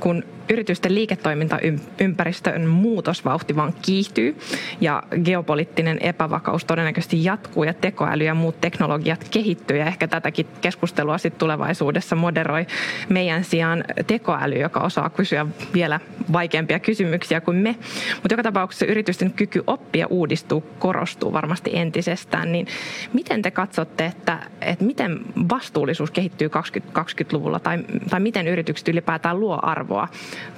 [0.00, 4.36] Kun yritysten liiketoimintaympäristön muutosvauhti vaan kiihtyy
[4.80, 9.76] ja geopoliittinen epävakaus todennäköisesti jatkuu ja tekoäly ja muut teknologiat kehittyy.
[9.76, 12.66] Ja ehkä tätäkin keskustelua sitten tulevaisuudessa moderoi
[13.08, 16.00] meidän sijaan tekoäly, joka osaa kysyä vielä
[16.32, 17.76] vaikeampia kysymyksiä kuin me.
[18.22, 22.66] Mutta joka tapauksessa yritysten kyky oppia uudistuu korostuu varmasti entisestään, niin
[23.12, 27.78] miten te katsotte, että, että miten vastuullisuus kehittyy 2020-luvulla tai,
[28.10, 30.08] tai miten yritykset ylipäätään luo arvoa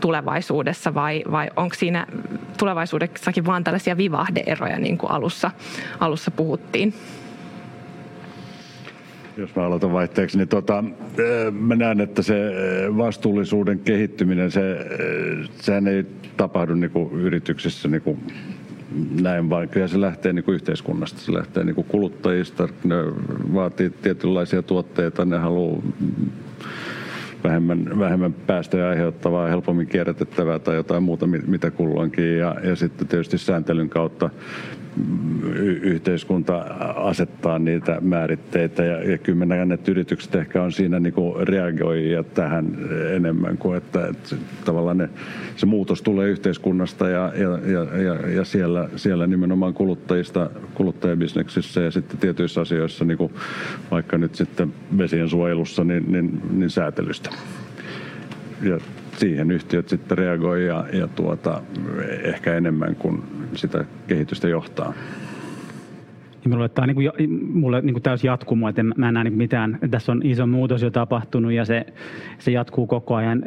[0.01, 2.07] tulevaisuudessa vai, vai onko siinä
[2.59, 5.51] tulevaisuudessakin vaan tällaisia vivahdeeroja niin kuin alussa,
[6.01, 6.95] alussa puhuttiin?
[9.37, 10.85] Jos mä aloitan vaihteeksi, niin tota,
[11.53, 12.35] mä näen, että se
[12.97, 14.87] vastuullisuuden kehittyminen, se,
[15.61, 16.07] sehän ei
[16.37, 18.19] tapahdu niin kuin yrityksissä niin kuin
[19.21, 22.95] näin, vaan kyllä se lähtee niin kuin yhteiskunnasta, se lähtee niin kuin kuluttajista, ne
[23.55, 25.83] vaatii tietynlaisia tuotteita, ne haluaa
[27.45, 32.39] vähemmän, vähemmän päästöjä aiheuttavaa, helpommin kierrätettävää tai jotain muuta, mitä kulloinkin.
[32.39, 34.31] Ja, ja sitten tietysti sääntelyn kautta
[35.83, 36.59] yhteiskunta
[36.97, 39.19] asettaa niitä määritteitä ja, ja
[39.75, 42.77] että yritykset ehkä on siinä niin reagoijia tähän
[43.15, 45.09] enemmän kuin että, että tavallaan ne,
[45.57, 51.91] se muutos tulee yhteiskunnasta ja, ja, ja, ja, ja siellä, siellä nimenomaan kuluttajista, kuluttajabisneksissä ja
[51.91, 53.33] sitten tietyissä asioissa niin kuin
[53.91, 57.31] vaikka nyt sitten vesien suojelussa niin, niin, niin säätelystä.
[58.63, 58.79] Ja
[59.17, 61.63] siihen yhtiöt sitten reagoi ja, ja tuota,
[62.23, 63.23] ehkä enemmän kuin
[63.55, 64.95] sitä kehitystä johtaa.
[66.45, 69.35] Ja mulle tämä on niin kuin, mulle niin täysi jatkumo, että mä en näe niin
[69.35, 69.79] mitään.
[69.91, 71.87] Tässä on iso muutos jo tapahtunut ja se,
[72.39, 73.43] se jatkuu koko ajan.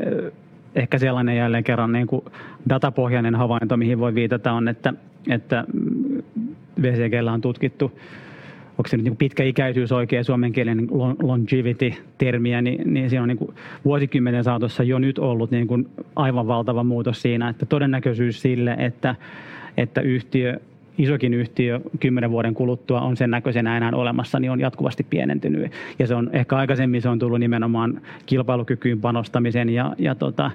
[0.75, 2.25] Ehkä sellainen jälleen kerran niin kuin
[2.69, 4.93] datapohjainen havainto, mihin voi viitata, on, että,
[5.29, 5.65] että
[6.81, 7.91] VCGllä on tutkittu
[8.81, 10.87] onko se nyt niin pitkäikäisyys oikein suomenkielinen
[11.21, 16.47] longevity-termiä, niin, niin siinä on niin kuin vuosikymmenen saatossa jo nyt ollut niin kuin aivan
[16.47, 19.15] valtava muutos siinä, että todennäköisyys sille, että,
[19.77, 20.59] että yhtiö
[20.97, 25.71] isokin yhtiö kymmenen vuoden kuluttua on sen näköisenä enää olemassa, niin on jatkuvasti pienentynyt.
[25.99, 30.51] Ja se on ehkä aikaisemmin se on tullut nimenomaan kilpailukykyyn panostamisen ja, ja tota,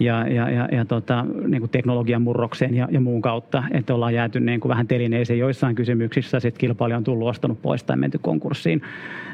[0.00, 4.14] ja, ja, ja, ja tota, niin kuin teknologian murrokseen ja, ja muun kautta, että ollaan
[4.14, 8.18] jääty niin kuin vähän telineeseen joissain kysymyksissä, sitten kilpailija on tullut ostanut pois tai menty
[8.18, 8.82] konkurssiin.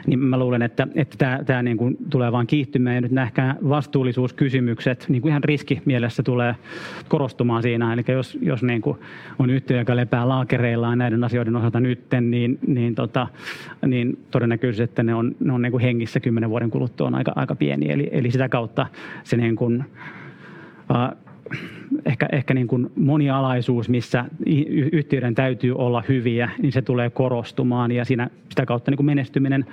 [0.06, 3.56] Niin mä luulen, että, että tämä, tämä niin kuin tulee vaan kiihtymään ja nyt nähkään
[3.68, 6.54] vastuullisuuskysymykset niin kuin ihan riskimielessä tulee
[7.08, 7.92] korostumaan siinä.
[7.92, 8.98] Eli jos, jos niin kuin
[9.38, 13.26] on yhtiö, joka lepää laakereillaan näiden asioiden osalta nytten, niin, niin, tota,
[13.86, 17.32] niin todennäköisesti, että ne on, ne on niin kuin hengissä kymmenen vuoden kuluttua on aika,
[17.36, 17.92] aika pieni.
[17.92, 18.86] Eli, eli sitä kautta
[19.24, 19.84] se niin kuin,
[22.04, 24.24] ehkä, ehkä niin kuin monialaisuus, missä
[24.92, 29.66] yhtiöiden täytyy olla hyviä, niin se tulee korostumaan ja siinä, sitä kautta niin kuin menestyminen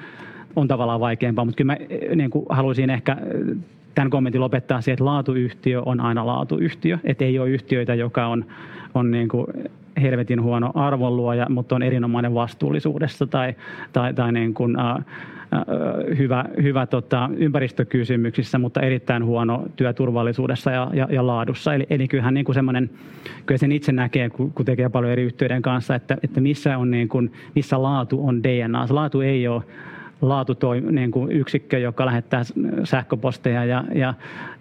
[0.55, 1.45] on tavallaan vaikeampaa.
[1.45, 1.77] Mutta kyllä mä
[2.15, 3.17] niin kuin haluaisin ehkä
[3.95, 6.97] tämän kommentin lopettaa siihen, että laatuyhtiö on aina laatuyhtiö.
[7.03, 8.45] Että ei ole yhtiöitä, joka on,
[8.93, 9.47] on niin kuin
[10.01, 13.55] helvetin huono arvonluoja, mutta on erinomainen vastuullisuudessa tai,
[13.93, 15.03] tai, tai niin kuin, uh,
[16.17, 21.73] hyvä, hyvä tota, ympäristökysymyksissä, mutta erittäin huono työturvallisuudessa ja, ja, ja laadussa.
[21.73, 22.89] Eli, eli kyllähän niin kuin semmoinen,
[23.45, 26.91] kyllä sen itse näkee, kun, kun tekee paljon eri yhtiöiden kanssa, että, että missä, on
[26.91, 28.87] niin kuin, missä laatu on DNA.
[28.87, 29.63] Se laatu ei ole
[30.21, 32.41] laatutoim, niin kuin yksikkö, joka lähettää
[32.83, 34.13] sähköposteja ja, ja,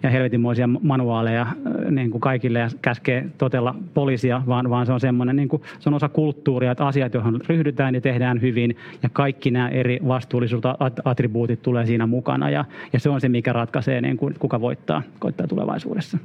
[0.03, 1.47] ja helvetinmoisia manuaaleja
[1.89, 5.89] niin kuin kaikille ja käskee totella poliisia, vaan, vaan se on semmoinen, niin kuin, se
[5.89, 11.61] on osa kulttuuria, että asiat, joihin ryhdytään ja tehdään hyvin ja kaikki nämä eri vastuullisuusattribuutit
[11.61, 15.47] tulee siinä mukana ja, ja se on se, mikä ratkaisee, niin kuin, kuka voittaa, voittaa
[15.47, 16.17] tulevaisuudessa.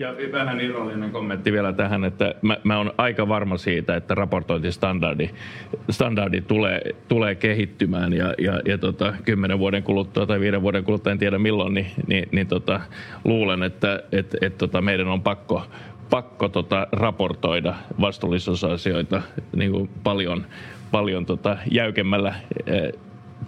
[0.00, 5.30] Ja vähän irrallinen kommentti vielä tähän, että mä, mä olen aika varma siitä, että raportointistandardi
[5.90, 11.12] standardi tulee, tulee kehittymään ja, ja, ja tota, kymmenen vuoden kuluttua tai viiden vuoden kuluttua,
[11.12, 12.80] en tiedä milloin, niin, niin, niin tota,
[13.24, 15.62] luulen, että et, et, tota, meidän on pakko,
[16.10, 19.22] pakko tota, raportoida vastuullisuusasioita
[19.56, 20.46] niin kuin paljon,
[20.90, 22.34] paljon tota, jäykemmällä
[22.66, 22.92] eh,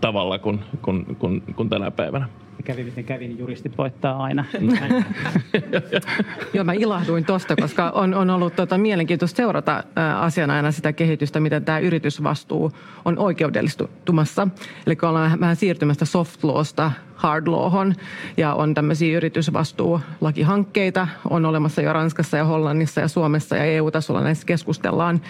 [0.00, 2.28] tavalla kuin, kuin, kuin, kuin tänä päivänä
[2.62, 4.44] kävi miten kävi, niin juristit voittaa aina.
[6.54, 9.84] Joo, mä ilahduin tuosta, koska on, on ollut tota, mielenkiintoista seurata
[10.20, 12.72] asiana aina sitä kehitystä, miten tämä yritysvastuu
[13.04, 14.48] on oikeudellistumassa.
[14.86, 17.94] Eli kun ollaan vähän siirtymästä soft lawsta hard lawhon
[18.36, 24.46] ja on tämmöisiä yritysvastuulakihankkeita, on olemassa jo Ranskassa ja Hollannissa ja Suomessa ja EU-tasolla näissä
[24.46, 25.20] keskustellaan.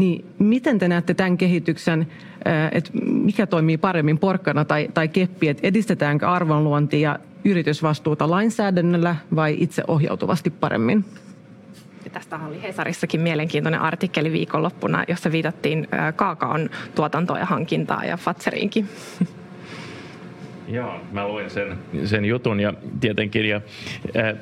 [0.00, 2.06] Niin miten te näette tämän kehityksen,
[2.72, 9.56] että mikä toimii paremmin porkkana tai, tai keppi, että edistetäänkö arvonluontia ja yritysvastuuta lainsäädännöllä vai
[9.58, 11.04] itse ohjautuvasti paremmin?
[12.12, 18.88] Tästä oli Hesarissakin mielenkiintoinen artikkeli viikonloppuna, jossa viitattiin kaakaon tuotantoa ja hankintaa ja Fatseriinkin.
[20.68, 23.48] Joo, mä luin sen, sen jutun ja tietenkin.
[23.48, 24.34] Ja, äh,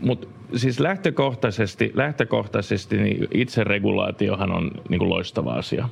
[0.00, 5.88] mutta siis lähtökohtaisesti, lähtökohtaisesti niin itseregulaatiohan on niin kuin loistava asia.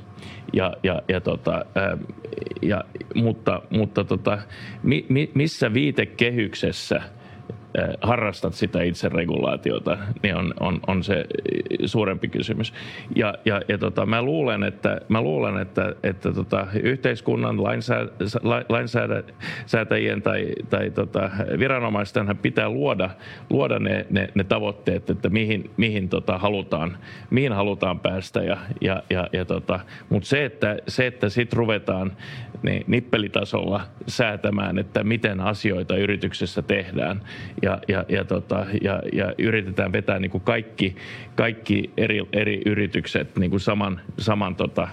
[0.53, 1.97] Ja, ja, ja tota, ää,
[2.61, 2.83] ja,
[3.15, 4.39] mutta mutta tota,
[4.83, 7.01] mi, mi, missä viitekehyksessä–
[8.01, 11.25] harrastat sitä itseregulaatiota, niin on, on, on se
[11.85, 12.73] suurempi kysymys.
[13.15, 18.05] Ja, ja, ja tota, mä luulen, että, mä luulen, että, että tota, yhteiskunnan lainsää,
[18.69, 23.09] lainsäätäjien tai, tai tota, viranomaisten pitää luoda,
[23.49, 26.97] luoda ne, ne, ne tavoitteet, että mihin, mihin, tota, halutaan,
[27.29, 28.43] mihin halutaan päästä.
[28.43, 32.11] Ja, ja, ja, ja tota, Mutta se, että, se, että sit ruvetaan
[32.63, 37.21] niin nippelitasolla säätämään, että miten asioita yrityksessä tehdään
[37.65, 40.95] ja, ja, ja, tota, ja, ja yritetään vetää niin kuin kaikki,
[41.35, 44.87] kaikki eri, eri yritykset niin kuin saman, saman tota,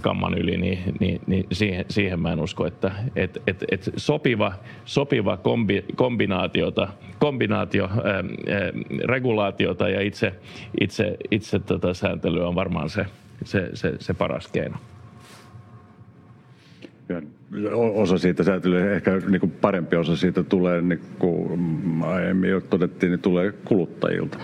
[0.00, 4.52] kamman yli, niin, niin, niin siihen, siihen mä en usko, että et, et, et sopiva,
[4.84, 8.22] sopiva kombi, kombinaatiota, kombinaatio, ää, ää,
[9.04, 10.34] regulaatiota ja itse,
[10.80, 13.06] itse, itse tota sääntelyä on varmaan se,
[13.44, 14.76] se, se, se paras keino
[17.94, 21.60] osa siitä säätelyä, ehkä niin kuin parempi osa siitä tulee, niin kuin
[22.02, 24.38] aiemmin jo todettiin, niin tulee kuluttajilta.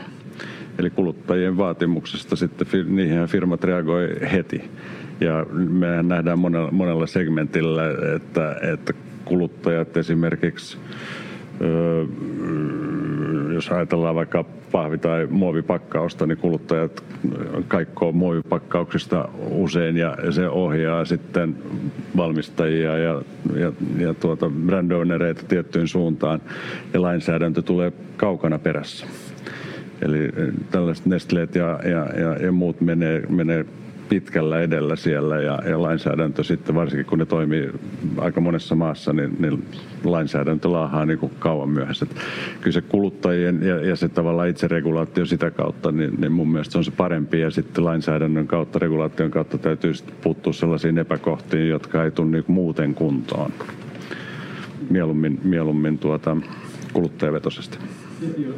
[0.79, 4.71] Eli kuluttajien vaatimuksesta sitten niihin firmat reagoi heti.
[5.21, 7.83] Ja me nähdään monella, monella segmentillä,
[8.17, 8.93] että, että
[9.25, 10.79] kuluttajat esimerkiksi
[13.55, 17.05] jos ajatellaan vaikka pahvi- tai muovipakkausta, niin kuluttajat
[17.69, 21.57] kaikkoo muovipakkauksista usein ja se ohjaa sitten
[22.17, 23.23] valmistajia ja,
[23.57, 26.41] ja, ja tuota brandownereita tiettyyn suuntaan
[26.95, 29.07] ja lainsäädäntö tulee kaukana perässä.
[30.03, 30.33] Eli
[30.71, 33.67] tällaiset Nestleet ja, ja, ja, ja muut menee, menee
[34.09, 37.71] pitkällä edellä siellä ja, ja lainsäädäntö sitten, varsinkin kun ne toimii
[38.19, 39.65] aika monessa maassa, niin, niin
[40.05, 42.07] lainsäädäntö laahaa niin kuin kauan myöhässä.
[42.61, 46.79] Kyllä se kuluttajien ja, ja se tavallaan itseregulaatio sitä kautta, niin, niin mun mielestä se
[46.79, 49.93] on se parempi ja sitten lainsäädännön kautta, regulaation kautta täytyy
[50.23, 53.53] puuttua sellaisiin epäkohtiin, jotka ei tule niin muuten kuntoon.
[54.91, 56.37] Mieluummin, mieluummin tuota,
[56.93, 57.79] kuluttajavetoisesti.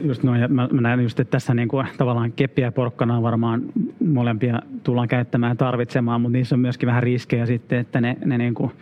[0.01, 3.63] Just noin, mä, mä näen just, että tässä niin kuin, tavallaan keppiä ja porkkana varmaan
[4.07, 8.39] molempia tullaan käyttämään ja tarvitsemaan, mutta niissä on myöskin vähän riskejä sitten, että ne, ne
[8.39, 8.73] niin kuin,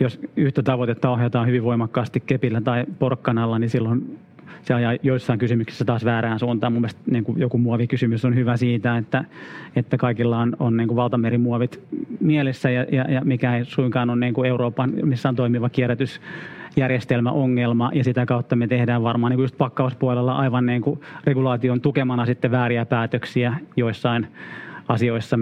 [0.00, 4.18] jos yhtä tavoitetta ohjataan hyvin voimakkaasti kepillä tai porkkanalla, niin silloin
[4.62, 6.72] se ajaa joissain kysymyksissä taas väärään suuntaan.
[6.72, 9.24] Mun mielestä niin kuin joku muovikysymys on hyvä siitä, että,
[9.76, 11.80] että kaikilla on, on niin kuin valtamerimuovit
[12.20, 16.20] mielessä ja, ja, ja mikä ei suinkaan ole niin kuin Euroopan, missä on toimiva kierrätys
[16.76, 21.80] järjestelmäongelma ja sitä kautta me tehdään varmaan niin kuin just pakkauspuolella aivan niin kuin regulaation
[21.80, 24.26] tukemana sitten vääriä päätöksiä joissain
[24.88, 25.38] asioissa,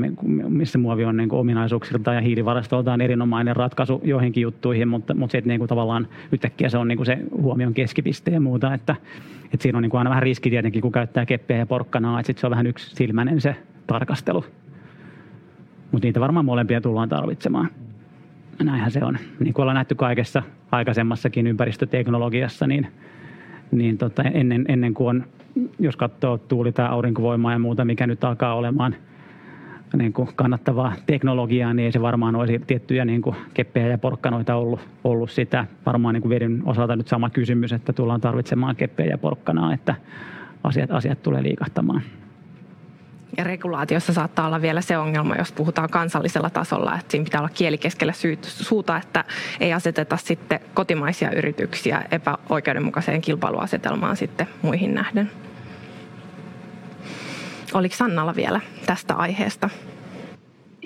[0.48, 5.48] missä muovi on niin kuin ominaisuuksilta ja hiilivarastoltaan erinomainen ratkaisu joihinkin juttuihin, mutta, mutta sitten
[5.48, 8.96] niin kuin tavallaan yhtäkkiä se on niin kuin se huomion keskipiste ja muuta, että,
[9.44, 12.26] että siinä on niin kuin aina vähän riski tietenkin, kun käyttää keppiä ja porkkanaa, että
[12.26, 13.56] sitten se on vähän yksi silmäinen se
[13.86, 14.44] tarkastelu.
[15.92, 17.68] Mutta niitä varmaan molempia tullaan tarvitsemaan
[18.62, 19.18] näinhän se on.
[19.40, 20.42] Niin kuin ollaan nähty kaikessa
[20.72, 22.86] aikaisemmassakin ympäristöteknologiassa, niin,
[23.72, 25.24] niin tota, ennen, ennen kuin on,
[25.78, 28.96] jos katsoo tuuli- tai aurinkovoimaa ja muuta, mikä nyt alkaa olemaan
[29.96, 34.54] niin kuin kannattavaa teknologiaa, niin ei se varmaan olisi tiettyjä niin kuin keppejä ja porkkanoita
[34.54, 35.66] ollut, ollut sitä.
[35.86, 39.94] Varmaan niin kuin vedyn osalta nyt sama kysymys, että tullaan tarvitsemaan keppejä ja porkkanaa, että
[40.64, 42.02] asiat, asiat tulee liikahtamaan.
[43.36, 47.50] Ja regulaatiossa saattaa olla vielä se ongelma, jos puhutaan kansallisella tasolla, että siinä pitää olla
[47.54, 48.12] kieli keskellä
[48.42, 49.24] suuta, että
[49.60, 55.30] ei aseteta sitten kotimaisia yrityksiä epäoikeudenmukaiseen kilpailuasetelmaan sitten muihin nähden.
[57.74, 59.70] Oliko Sannalla vielä tästä aiheesta?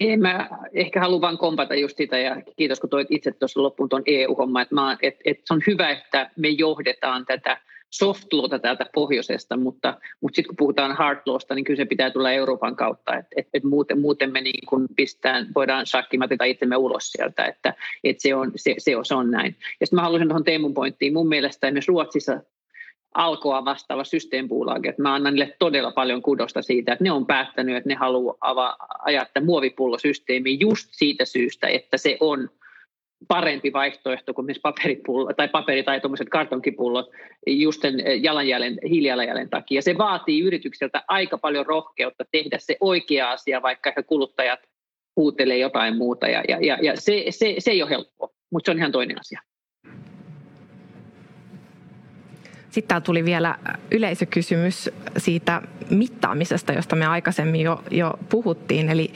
[0.00, 3.88] Ei, mä ehkä haluan vain kompata just sitä ja kiitos kun toit itse tuossa loppuun
[3.88, 7.60] tuon EU-homman, että, että, että se on hyvä, että me johdetaan tätä
[7.90, 12.10] soft lawta täältä pohjoisesta, mutta, mutta sitten kun puhutaan hard lawsta, niin kyllä se pitää
[12.10, 16.76] tulla Euroopan kautta, että et, et muuten, muuten me niin kun pistään, voidaan shakkimatita itsemme
[16.76, 17.74] ulos sieltä, että
[18.04, 19.56] et se, on, se, se, on, se on näin.
[19.80, 22.40] Ja sitten mä haluaisin tuohon Teemun pointtiin, mun mielestä esimerkiksi Ruotsissa
[23.14, 27.76] alkoa vastaava systeempuulage, että mä annan niille todella paljon kudosta siitä, että ne on päättänyt,
[27.76, 32.50] että ne haluaa ajaa tämän muovipullosysteemiin just siitä syystä, että se on
[33.28, 37.10] parempi vaihtoehto kuin myös paperipullo, tai paperi- tai tuommoiset kartonkipullot
[37.46, 39.82] just sen eh, jalanjäljen, hiilijalanjäljen takia.
[39.82, 44.60] Se vaatii yritykseltä aika paljon rohkeutta tehdä se oikea asia, vaikka he kuluttajat
[45.16, 48.78] huutelee jotain muuta, ja, ja, ja se, se, se ei ole helppoa, mutta se on
[48.78, 49.40] ihan toinen asia.
[52.70, 53.54] Sitten täällä tuli vielä
[53.90, 58.88] yleisökysymys siitä mittaamisesta, josta me aikaisemmin jo, jo puhuttiin.
[58.88, 59.12] Eli,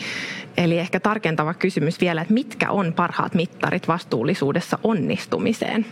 [0.57, 5.87] eli ehkä tarkentava kysymys vielä, että mitkä on parhaat mittarit vastuullisuudessa onnistumiseen?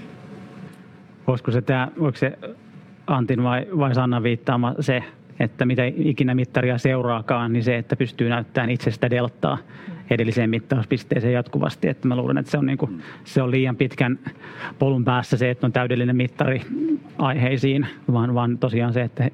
[1.27, 2.39] Voisiko se, tämä, voiko se
[3.07, 5.03] Antin vai, vai Sanna viittaama se,
[5.41, 9.59] että mitä ikinä mittaria seuraakaan, niin se, että pystyy näyttämään itsestä deltaa
[10.11, 11.89] edelliseen mittauspisteeseen jatkuvasti.
[11.89, 14.19] Että mä luulen, että se on, niin kuin, se on liian pitkän
[14.79, 16.63] polun päässä se, että on täydellinen mittari
[17.19, 19.31] aiheisiin, vaan, vaan tosiaan se, että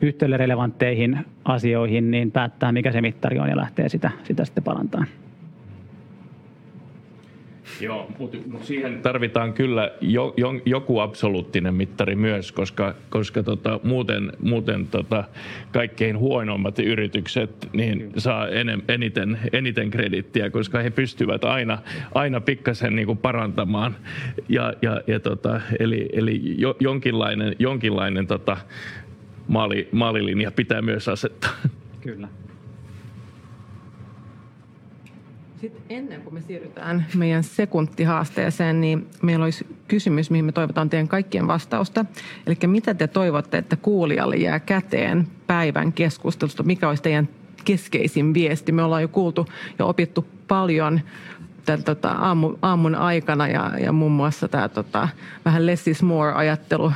[0.00, 5.08] yhteydelle relevantteihin asioihin niin päättää, mikä se mittari on ja lähtee sitä, sitä sitten parantamaan.
[7.80, 13.80] Joo, mutta mut siihen tarvitaan kyllä jo, jo, joku absoluuttinen mittari myös, koska, koska tota,
[13.82, 15.24] muuten, muuten tota,
[15.72, 21.78] kaikkein huonoimmat yritykset niin saa enem, eniten, eniten kredittiä, koska he pystyvät aina,
[22.14, 23.96] aina pikkasen niin kuin parantamaan.
[24.48, 28.56] Ja, ja, ja tota, eli eli jo, jonkinlainen, jonkinlainen tota,
[29.48, 31.52] maali, maalilinja pitää myös asettaa.
[32.00, 32.28] Kyllä.
[35.60, 41.08] Sitten ennen kuin me siirrytään meidän sekuntihaasteeseen, niin meillä olisi kysymys, mihin me toivotaan teidän
[41.08, 42.04] kaikkien vastausta.
[42.46, 46.62] Eli mitä te toivotte, että kuulijalle jää käteen päivän keskustelusta?
[46.62, 47.28] Mikä olisi teidän
[47.64, 48.72] keskeisin viesti?
[48.72, 49.46] Me ollaan jo kuultu
[49.78, 51.00] ja opittu paljon
[51.64, 55.08] tämän, tota, aamu, aamun aikana ja, ja muun muassa tämä tota,
[55.44, 56.92] vähän less is more-ajattelu,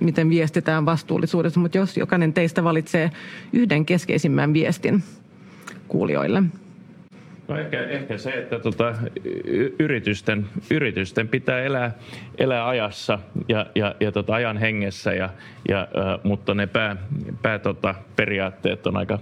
[0.00, 1.60] miten viestitään vastuullisuudessa.
[1.60, 3.10] Mutta jos jokainen teistä valitsee
[3.52, 5.02] yhden keskeisimmän viestin
[5.88, 6.42] kuulijoille–
[7.48, 8.94] No ehkä, ehkä se, että tota,
[9.78, 11.92] yritysten, yritysten pitää elää,
[12.38, 13.18] elää ajassa
[13.48, 15.28] ja, ja, ja tota, ajan hengessä, ja,
[15.68, 16.96] ja, ä, mutta ne pää,
[17.42, 19.18] pää tota, periaatteet on aika,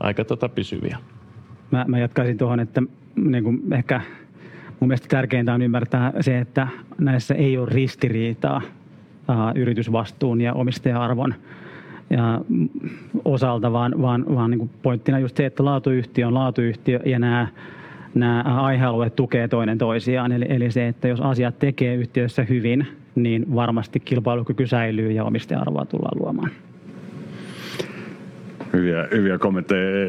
[0.00, 0.98] aika tota, pysyviä.
[1.70, 2.82] Mä, mä jatkaisin tuohon, että
[3.16, 4.00] niin kuin ehkä
[4.80, 6.68] mun mielestä tärkeintä on ymmärtää se, että
[6.98, 8.62] näissä ei ole ristiriitaa
[9.30, 11.34] ä, yritysvastuun ja omistaja-arvon
[12.10, 12.40] ja
[13.24, 17.48] osalta, vaan, vaan, vaan niin pointtina just se, että laatuyhtiö on laatuyhtiö ja nämä,
[18.14, 20.32] nämä aihealueet tukee toinen toisiaan.
[20.32, 25.84] Eli, eli se, että jos asiat tekee yhtiössä hyvin, niin varmasti kilpailukyky säilyy ja omistaja-arvoa
[25.84, 26.50] tullaan luomaan.
[28.76, 30.06] Hyviä, hyviä kommentteja,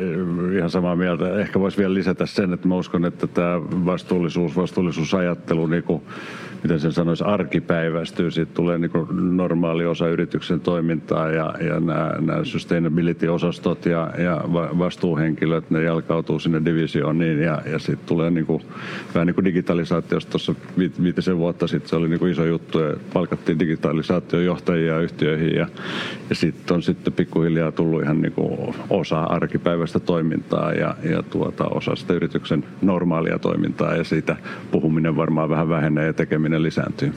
[0.55, 1.39] ihan samaa mieltä.
[1.39, 6.01] Ehkä voisi vielä lisätä sen, että mä uskon, että tämä vastuullisuus, vastuullisuusajattelu niin kuin
[6.63, 8.31] miten sen sanoisi, arkipäiväistyy.
[8.31, 8.91] Siitä tulee niin
[9.35, 16.61] normaali osa yrityksen toimintaa ja, ja nämä, nämä sustainability-osastot ja, ja vastuuhenkilöt, ne jalkautuu sinne
[16.65, 18.63] divisioniin ja, ja sitten tulee niin kuin,
[19.13, 22.93] vähän niin kuin digitalisaatiosta tuossa viitisen vuotta sitten se oli niin kuin iso juttu ja
[23.13, 25.67] palkattiin digitalisaatiojohtajia yhtiöihin ja,
[26.29, 28.56] ja sitten on sitten pikkuhiljaa tullut ihan niin kuin
[28.89, 34.35] osa arkipäiväistä toimintaa ja, ja tuota, osa sitä yrityksen normaalia toimintaa ja siitä
[34.71, 37.13] puhuminen varmaan vähän vähenee ja tekeminen lisääntyy.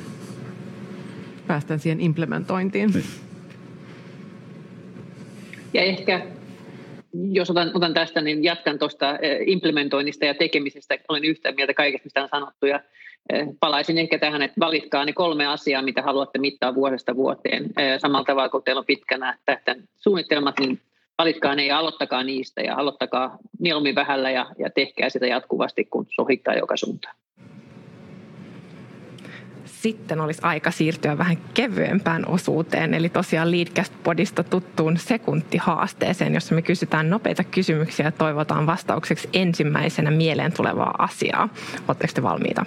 [1.46, 2.90] Päästään siihen implementointiin.
[2.90, 3.04] Niin.
[5.74, 6.26] Ja ehkä
[7.12, 10.98] jos otan, otan tästä, niin jatkan tuosta eh, implementoinnista ja tekemisestä.
[11.08, 12.66] Olen yhtä mieltä kaikesta, mistä on sanottu.
[12.66, 12.80] Ja
[13.32, 17.64] eh, palaisin ehkä tähän, että valitkaa ne kolme asiaa, mitä haluatte mittaa vuodesta vuoteen.
[17.64, 20.80] Eh, samalla tavalla, kun teillä on pitkänä tähten suunnitelmat, niin
[21.20, 26.06] valitkaa ne ja aloittakaa niistä ja aloittakaa mieluummin vähällä ja, ja tehkää sitä jatkuvasti, kun
[26.10, 27.14] sohittaa joka suuntaan
[29.64, 37.10] sitten olisi aika siirtyä vähän kevyempään osuuteen, eli tosiaan Leadcast-podista tuttuun sekuntihaasteeseen, jossa me kysytään
[37.10, 41.48] nopeita kysymyksiä ja toivotaan vastaukseksi ensimmäisenä mieleen tulevaa asiaa.
[41.88, 42.64] Oletteko te valmiita?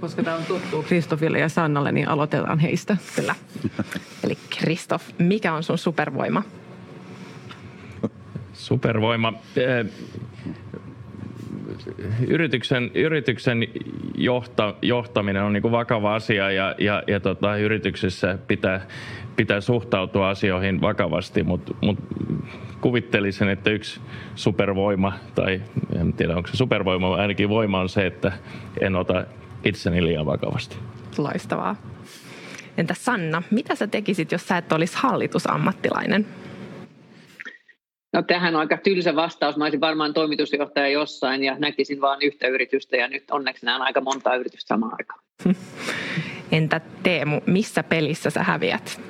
[0.00, 2.96] Koska tämä on tuttu Kristofille ja Sannalle, niin aloitetaan heistä.
[3.16, 3.34] Kyllä.
[4.24, 6.42] Eli Kristof, mikä on sun supervoima?
[8.54, 9.32] Supervoima.
[12.28, 13.68] Yrityksen, yrityksen
[14.14, 18.86] johta, johtaminen on niin vakava asia ja, ja, ja tota, yrityksessä pitää,
[19.36, 21.98] pitää suhtautua asioihin vakavasti, mutta mut
[22.80, 24.00] kuvittelisin, että yksi
[24.34, 25.62] supervoima, tai
[26.00, 28.32] en tiedä onko se supervoima, ainakin voima on se, että
[28.80, 29.24] en ota
[29.64, 30.76] itseni liian vakavasti.
[31.18, 31.76] Loistavaa.
[32.76, 36.26] Entä Sanna, mitä sä tekisit, jos sä et olisi hallitusammattilainen?
[38.14, 39.56] No tähän on aika tylsä vastaus.
[39.56, 44.00] Mä olisin varmaan toimitusjohtaja jossain ja näkisin vain yhtä yritystä ja nyt onneksi näen aika
[44.00, 45.20] monta yritystä samaan aikaan.
[46.52, 49.00] Entä Teemu, missä pelissä sä häviät?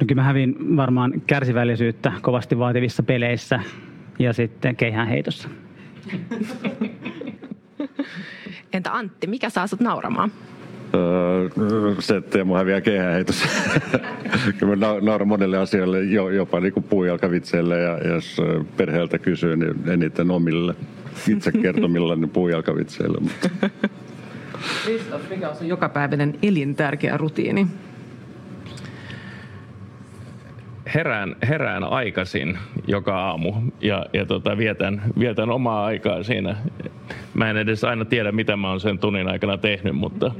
[0.00, 3.60] No kyllä mä hävin varmaan kärsivällisyyttä kovasti vaativissa peleissä
[4.18, 5.48] ja sitten keihään heitossa.
[8.72, 10.32] Entä Antti, mikä saa sut nauramaan?
[10.94, 11.48] Öö,
[11.98, 13.44] se Teemu häviää kehäheitos.
[14.58, 18.36] Kyllä mä nauran monelle asialle, jopa niin kuin puujalkavitseille ja jos
[18.76, 20.74] perheeltä kysyy, niin eniten omille
[21.28, 23.18] itse kertomilla niin puujalkavitseille.
[24.84, 27.66] Kristoff, mikä on sun jokapäiväinen elintärkeä rutiini?
[30.94, 36.56] herään, herään aikaisin joka aamu ja, ja tota, vietän, vietän omaa aikaa siinä.
[37.34, 40.32] Mä en edes aina tiedä, mitä mä oon sen tunnin aikana tehnyt, mutta,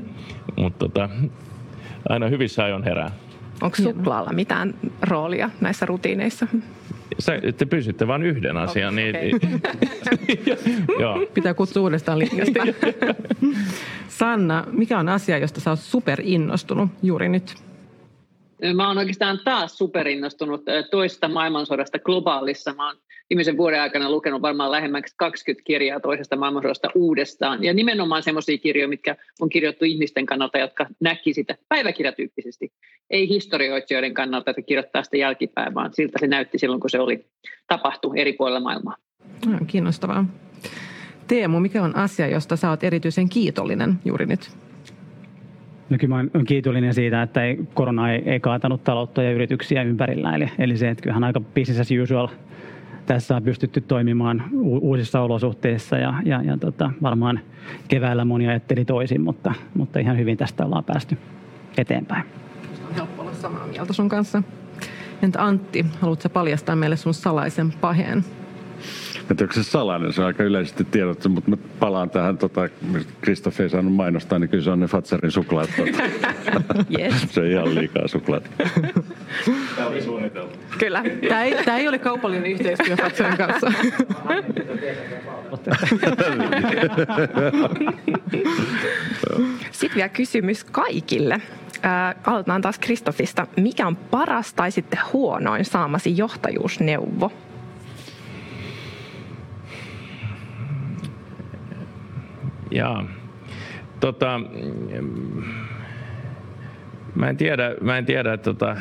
[0.57, 1.09] mutta tota,
[2.09, 3.11] aina hyvissä ajoin herään.
[3.63, 6.47] Onko suklaalla mitään roolia näissä rutiineissa?
[7.19, 8.95] Sä, te pysytte vain yhden asian.
[8.95, 9.41] Okay, niin,
[11.01, 11.27] joo.
[11.35, 12.61] Pitää kutsua uudestaan linjasta.
[14.09, 17.55] Sanna, mikä on asia, josta sä oot superinnostunut juuri nyt?
[18.75, 22.75] Mä oon oikeastaan taas superinnostunut toista maailmansodasta globaalissa.
[22.75, 22.97] Mä oon
[23.33, 27.65] viimeisen vuoden aikana lukenut varmaan lähemmäksi 20 kirjaa toisesta maailmansodasta uudestaan.
[27.65, 32.73] Ja nimenomaan semmoisia kirjoja, mitkä on kirjoittu ihmisten kannalta, jotka näki sitä päiväkirjatyyppisesti.
[33.11, 37.25] Ei historioitsijoiden kannalta, että kirjoittaa sitä jälkipäin, vaan siltä se näytti silloin, kun se oli
[37.69, 38.97] tapahtu eri puolilla maailmaa.
[39.67, 40.25] Kiinnostavaa.
[41.27, 44.51] Teemu, mikä on asia, josta sä oot erityisen kiitollinen juuri nyt?
[45.91, 50.35] No kyllä olen kiitollinen siitä, että ei, korona ei, ei kaatanut taloutta ja yrityksiä ympärillä.
[50.37, 52.29] Eli, eli se, että kyllähän aika business as usual
[53.07, 54.45] tässä on pystytty toimimaan
[54.81, 57.41] uusissa olosuhteissa ja, ja, ja tota, varmaan
[57.89, 61.19] keväällä moni ajatteli toisin, mutta, mutta ihan hyvin tästä ollaan päästy
[61.79, 62.25] eteenpäin.
[62.89, 64.43] On helppo olla samaa mieltä sun kanssa.
[65.23, 68.25] Entä Antti, haluatko paljastaa meille sun salaisen paheen?
[69.31, 72.69] En tiedä, se salainen, se on aika yleisesti tiedottu, mutta mä palaan tähän, tota,
[73.21, 75.71] Kristoff ei saanut mainostaa, niin kyllä se on ne Fatserin suklaat.
[75.77, 76.85] Tota.
[76.99, 77.15] yes.
[77.31, 78.51] se on ihan liikaa suklaat.
[79.77, 80.59] Tämä oli suunniteltu.
[80.79, 81.03] Kyllä.
[81.29, 83.73] Tämä ei, tämä ei ole kaupallinen yhteistyö Fatserin kanssa.
[89.71, 91.35] Sitten vielä kysymys kaikille.
[91.35, 93.47] Äh, aloitetaan taas Kristoffista.
[93.57, 97.33] Mikä on paras tai sitten huonoin saamasi johtajuusneuvo?
[102.71, 103.05] Jaa.
[104.01, 104.41] Tota,
[107.15, 108.77] mä en tiedä, mä en tiedä tota,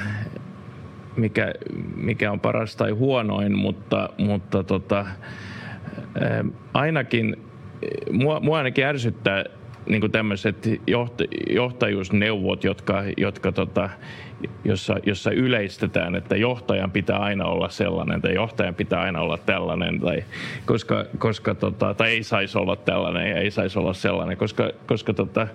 [1.16, 1.53] mikä,
[1.95, 5.05] mikä on paras tai huonoin, mutta, mutta tota,
[6.74, 7.36] ainakin,
[8.12, 9.45] mua, mua ainakin ärsyttää
[9.86, 10.70] niin tämmöiset
[11.49, 13.89] johtajuusneuvot, jotka, jotka tota,
[14.66, 19.99] jossa, jossa yleistetään, että johtajan pitää aina olla sellainen tai johtajan pitää aina olla tällainen
[19.99, 20.24] tai,
[20.66, 25.14] koska, koska tota, tai ei saisi olla tällainen ja ei saisi olla sellainen, koska, koska
[25.14, 25.47] tota,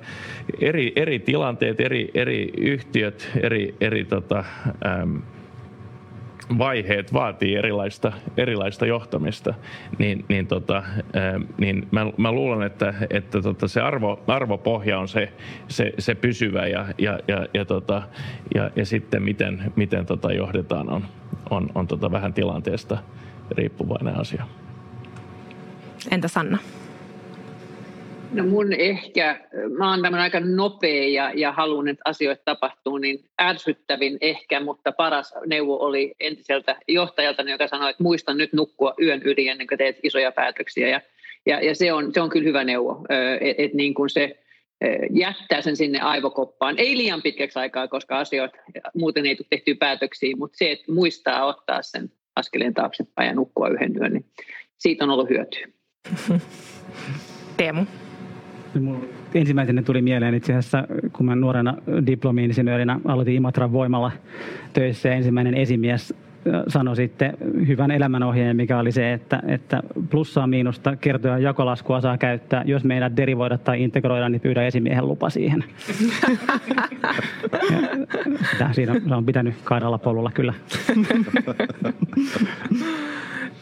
[0.61, 4.45] eri, eri tilanteet, eri, eri yhtiöt, eri, eri tota,
[4.87, 5.23] äm,
[6.59, 9.55] vaiheet vaatii erilaista, erilaista johtamista,
[9.99, 10.83] niin, niin, tota,
[11.59, 15.33] niin mä, mä luulen, että, että tota se arvo, arvopohja on se,
[15.69, 18.03] se, se pysyvä ja, ja, ja, ja, tota,
[18.55, 21.05] ja, ja sitten miten, miten tota johdetaan on,
[21.51, 22.99] on, on tota vähän tilanteesta
[23.51, 24.47] riippuvainen asia.
[26.11, 26.59] Entä Sanna?
[28.33, 29.41] No mun ehkä,
[29.79, 34.93] mä oon tämmöinen aika nopea ja, ja haluan, että asioita tapahtuu, niin ärsyttävin ehkä, mutta
[34.93, 39.79] paras neuvo oli entiseltä johtajalta, joka sanoi, että muista nyt nukkua yön yli ennen kuin
[39.79, 40.89] teet isoja päätöksiä.
[40.89, 41.01] Ja,
[41.47, 43.07] ja, ja se, on, se on kyllä hyvä neuvo,
[43.41, 44.39] että et niin kuin se
[45.11, 46.79] jättää sen sinne aivokoppaan.
[46.79, 48.57] Ei liian pitkäksi aikaa, koska asioita
[48.95, 53.69] muuten ei tule tehtyä päätöksiä, mutta se, että muistaa ottaa sen askeleen taaksepäin ja nukkua
[53.69, 54.25] yhden yön, niin
[54.79, 55.67] siitä on ollut hyötyä.
[57.57, 57.85] Teemu
[59.35, 61.75] ensimmäisenä tuli mieleen itse asiassa, kun mä nuorena
[62.07, 64.13] diplomi-insinöörinä aloitin Imatran voimalla
[64.73, 65.13] töissä.
[65.13, 66.15] Ensimmäinen esimies
[66.69, 67.37] sanoi sitten
[67.67, 72.63] hyvän elämänohjeen, mikä oli se, että, että plussaa miinusta kertoja jakolaskua saa käyttää.
[72.67, 75.61] Jos meidän derivoida tai integroida, niin pyydä esimiehen lupa siihen.
[78.61, 80.55] ja, siinä on pitänyt kaidalla polulla kyllä.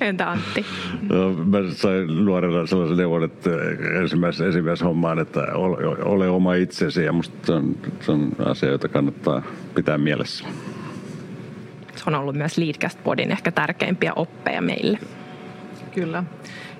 [0.01, 0.67] Entä Antti?
[1.13, 3.51] No, mä sain nuorena sellaisen neuvon, että
[4.01, 8.69] ensimmäisessä ensimmäisessä hommaan, että ole, ole oma itsesi ja musta se on, se on asia,
[8.69, 9.43] jota kannattaa
[9.75, 10.45] pitää mielessä.
[11.97, 14.99] Se on ollut myös Leadcast Podin ehkä tärkeimpiä oppeja meille.
[15.95, 16.25] Kyllä.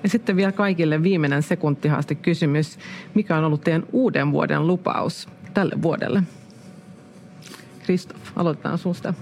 [0.03, 2.79] Ja sitten vielä kaikille viimeinen sekuntihaaste kysymys.
[3.13, 6.23] Mikä on ollut teidän uuden vuoden lupaus tälle vuodelle?
[7.85, 9.13] Kristoff, aloitetaan susta.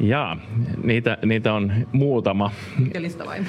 [0.00, 0.36] Jaa,
[0.82, 2.50] niitä, niitä on muutama.
[2.98, 3.46] lista vain?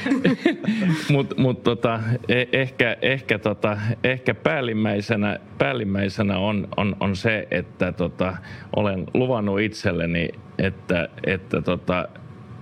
[1.14, 7.92] Mutta mut tota, e, ehkä, ehkä, tota, ehkä päällimmäisenä, päällimmäisenä on, on, on se, että
[7.92, 8.38] tota,
[8.76, 12.08] olen luvannut itselleni, että, että tota,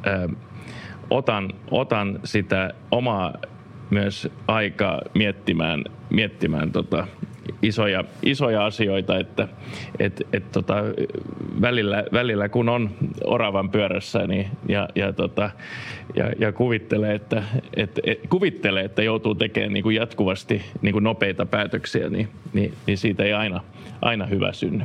[0.07, 0.29] ö,
[1.09, 3.33] otan, otan sitä omaa
[3.89, 7.07] myös aikaa miettimään, miettimään tota,
[7.61, 9.47] isoja, isoja asioita, että
[9.99, 10.75] et, et tota,
[11.61, 12.89] välillä, välillä kun on
[13.23, 15.49] oravan pyörässä niin, ja, ja, tota,
[16.15, 17.43] ja, ja kuvittelee, että,
[17.75, 22.73] et, et, kuvittelee, että joutuu tekemään niin kuin jatkuvasti niin kuin nopeita päätöksiä, niin, niin,
[22.87, 23.63] niin siitä ei aina,
[24.01, 24.83] aina hyvä synny.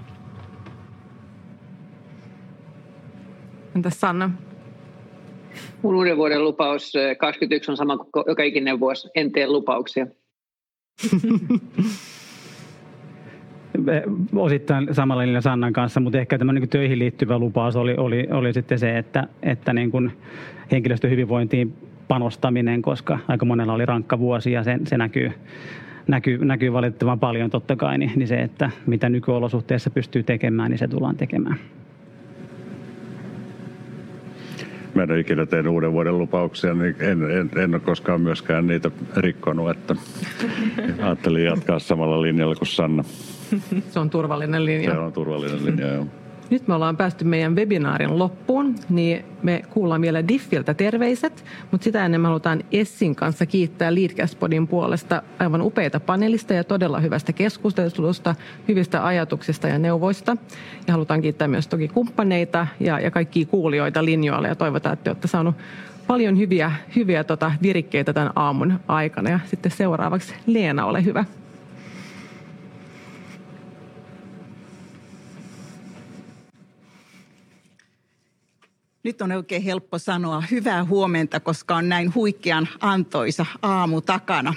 [3.77, 4.31] Entäs Sanna?
[5.83, 9.09] Mun uuden vuoden lupaus 21 on sama kuin joka ikinen vuosi.
[9.15, 10.07] En tee lupauksia.
[14.35, 18.53] osittain samalla linjalla Sannan kanssa, mutta ehkä tämä niin töihin liittyvä lupaus oli, oli, oli
[18.53, 20.13] sitten se, että, että niin kuin
[20.73, 21.75] henkilöstön hyvinvointiin
[22.09, 25.33] panostaminen, koska aika monella oli rankka vuosi ja se, se näkyy,
[26.09, 30.79] näkyy, näkyy valitettavan paljon totta kai, niin, niin se, että mitä nykyolosuhteissa pystyy tekemään, niin
[30.79, 31.57] se tullaan tekemään.
[34.95, 38.67] Mä en ole ikinä tehnyt uuden vuoden lupauksia, niin en, en, en ole koskaan myöskään
[38.67, 39.97] niitä rikkonut, että
[41.03, 43.05] ajattelin jatkaa samalla linjalla kuin Sanna.
[43.91, 44.91] Se on turvallinen linja.
[44.91, 46.07] Se on turvallinen linja, joo.
[46.51, 52.05] Nyt me ollaan päästy meidän webinaarin loppuun, niin me kuullaan vielä Diffiltä terveiset, mutta sitä
[52.05, 58.35] ennen me halutaan Essin kanssa kiittää Leadcast-podin puolesta aivan upeita panelista ja todella hyvästä keskustelusta,
[58.69, 60.37] hyvistä ajatuksista ja neuvoista.
[60.87, 65.29] Ja halutaan kiittää myös toki kumppaneita ja, ja kaikkia kuulijoita linjoilla ja toivotaan, että olette
[65.29, 65.55] saanut
[66.07, 69.31] paljon hyviä, hyviä tota, virikkeitä tämän aamun aikana.
[69.31, 71.25] Ja sitten seuraavaksi Leena, ole hyvä.
[79.03, 84.55] Nyt on oikein helppo sanoa hyvää huomenta, koska on näin huikean antoisa aamu takana.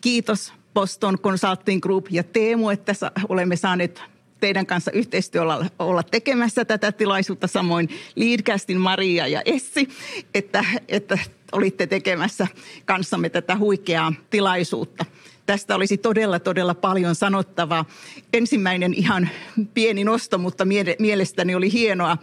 [0.00, 2.92] Kiitos Boston Consulting Group ja Teemu, että
[3.28, 4.02] olemme saaneet
[4.40, 7.46] teidän kanssa yhteistyöllä olla tekemässä tätä tilaisuutta.
[7.46, 9.88] Samoin Leadcastin Maria ja Essi,
[10.34, 11.18] että, että
[11.52, 12.46] olitte tekemässä
[12.84, 15.04] kanssamme tätä huikeaa tilaisuutta.
[15.50, 17.84] Tästä olisi todella, todella paljon sanottavaa.
[18.32, 19.28] Ensimmäinen ihan
[19.74, 20.64] pieni nosto, mutta
[20.98, 22.16] mielestäni oli hienoa,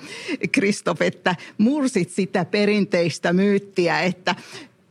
[0.52, 4.36] Kristof, että mursit sitä perinteistä myyttiä, että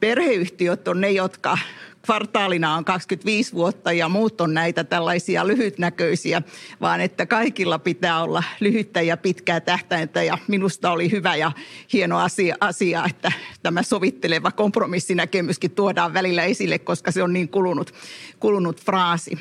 [0.01, 1.59] perheyhtiöt on ne, jotka
[2.07, 6.43] kvartaalina on 25 vuotta ja muut on näitä tällaisia lyhytnäköisiä,
[6.81, 11.53] vaan että kaikilla pitää olla lyhyttä ja pitkää tähtäintä ja minusta oli hyvä ja
[11.93, 13.33] hieno asia, asia että
[13.63, 17.95] tämä sovitteleva kompromissinäkemyskin tuodaan välillä esille, koska se on niin kulunut,
[18.41, 19.39] kulunut fraasi.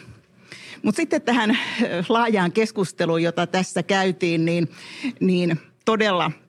[0.83, 1.57] Mutta sitten tähän
[2.09, 4.71] laajaan keskusteluun, jota tässä käytiin, niin,
[5.19, 6.31] niin todella–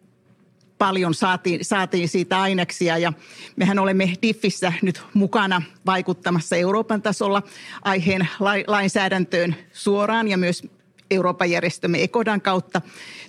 [0.78, 3.12] paljon saatiin, saatiin siitä aineksia ja
[3.56, 7.42] mehän olemme DIFissä nyt mukana vaikuttamassa Euroopan tasolla
[7.82, 8.28] aiheen
[8.66, 10.62] lainsäädäntöön suoraan ja myös
[11.10, 12.80] Euroopan järjestömme Ekodan kautta.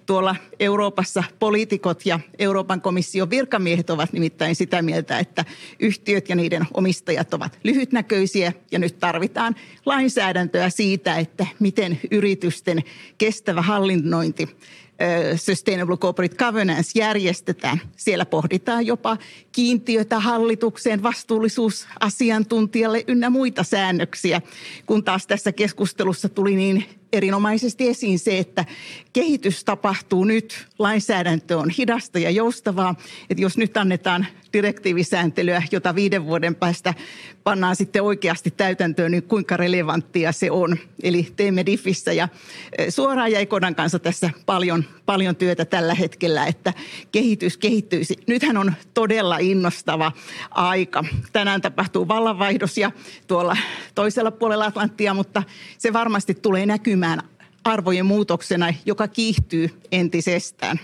[0.06, 5.46] Tuolla Euroopassa poliitikot ja Euroopan komission virkamiehet ovat nimittäin sitä mieltä, että
[5.80, 9.56] yhtiöt ja niiden omistajat ovat lyhytnäköisiä ja nyt tarvitaan
[9.86, 12.84] lainsäädäntöä siitä, että miten yritysten
[13.18, 14.50] kestävä hallinnointi
[15.36, 17.82] Sustainable Corporate Governance järjestetään.
[17.98, 19.18] Siellä pohditaan jopa
[19.52, 24.42] kiintiötä hallitukseen, vastuullisuusasiantuntijalle ynnä muita säännöksiä,
[24.86, 28.66] kun taas tässä keskustelussa tuli niin erinomaisesti esiin se, että
[29.14, 32.96] kehitys tapahtuu nyt, lainsäädäntö on hidasta ja joustavaa,
[33.30, 36.94] että jos nyt annetaan direktiivisääntelyä, jota viiden vuoden päästä
[37.44, 40.78] pannaan sitten oikeasti täytäntöön, niin kuinka relevanttia se on.
[41.04, 42.30] Eli teemme Diffissä ja
[42.78, 46.74] e, suoraan ja Ekodan kanssa tässä paljon, paljon työtä tällä hetkellä, että
[47.12, 48.16] kehitys kehittyisi.
[48.28, 50.12] Nythän on todella innostava
[50.52, 51.04] aika.
[51.34, 52.92] Tänään tapahtuu vallanvaihdos ja
[53.28, 53.58] tuolla
[53.96, 55.44] toisella puolella Atlanttia, mutta
[55.78, 56.97] se varmasti tulee näkymään
[57.64, 60.80] arvojen muutoksena, joka kiihtyy entisestään.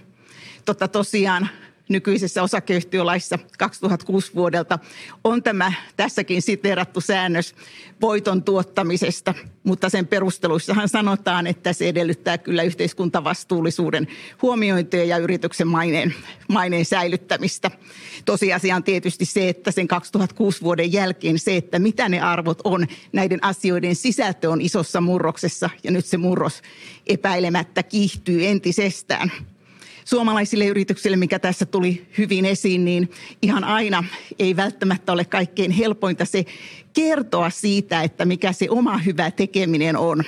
[0.65, 1.49] Totta tosiaan
[1.89, 4.79] nykyisessä osakeyhtiölaissa 2006 vuodelta
[5.23, 7.55] on tämä tässäkin siteerattu säännös
[8.01, 9.33] voiton tuottamisesta,
[9.63, 14.07] mutta sen perusteluissahan sanotaan, että se edellyttää kyllä yhteiskuntavastuullisuuden
[14.41, 16.13] huomiointia ja yrityksen maineen,
[16.47, 17.71] maineen säilyttämistä.
[18.25, 22.87] Tosiasia on tietysti se, että sen 2006 vuoden jälkeen se, että mitä ne arvot on,
[23.13, 26.61] näiden asioiden sisältö on isossa murroksessa ja nyt se murros
[27.07, 29.31] epäilemättä kiihtyy entisestään
[30.05, 33.11] suomalaisille yrityksille, mikä tässä tuli hyvin esiin, niin
[33.41, 34.03] ihan aina
[34.39, 36.45] ei välttämättä ole kaikkein helpointa se
[36.93, 40.23] kertoa siitä, että mikä se oma hyvä tekeminen on.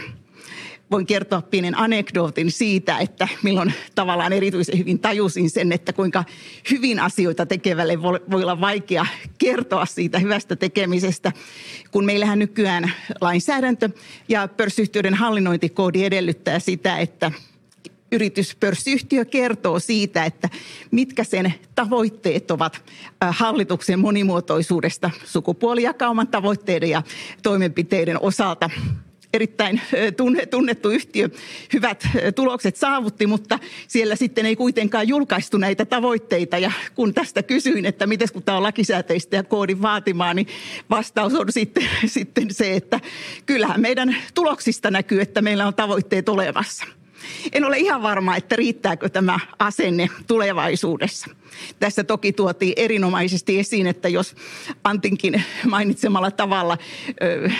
[0.91, 6.23] Voin kertoa pienen anekdootin siitä, että milloin tavallaan erityisen hyvin tajusin sen, että kuinka
[6.71, 9.05] hyvin asioita tekevälle voi olla vaikea
[9.37, 11.31] kertoa siitä hyvästä tekemisestä,
[11.91, 12.91] kun meillähän nykyään
[13.21, 13.89] lainsäädäntö
[14.29, 17.31] ja pörssiyhtiöiden hallinnointikoodi edellyttää sitä, että
[18.11, 20.49] yrityspörssiyhtiö kertoo siitä, että
[20.91, 22.81] mitkä sen tavoitteet ovat
[23.29, 27.03] hallituksen monimuotoisuudesta sukupuolijakauman tavoitteiden ja
[27.43, 28.69] toimenpiteiden osalta.
[29.33, 29.81] erittäin
[30.51, 31.29] tunnettu yhtiö
[31.73, 36.57] hyvät tulokset saavutti, mutta siellä sitten ei kuitenkaan julkaistu näitä tavoitteita.
[36.57, 40.47] Ja kun tästä kysyin, että miten kun tämä on lakisääteistä ja koodin vaatimaa, niin
[40.89, 42.99] vastaus on sitten, sitten se, että
[43.45, 46.85] kyllähän meidän tuloksista näkyy, että meillä on tavoitteet olemassa.
[47.51, 51.27] En ole ihan varma, että riittääkö tämä asenne tulevaisuudessa.
[51.79, 54.35] Tässä toki tuotiin erinomaisesti esiin, että jos
[54.83, 56.77] Antinkin mainitsemalla tavalla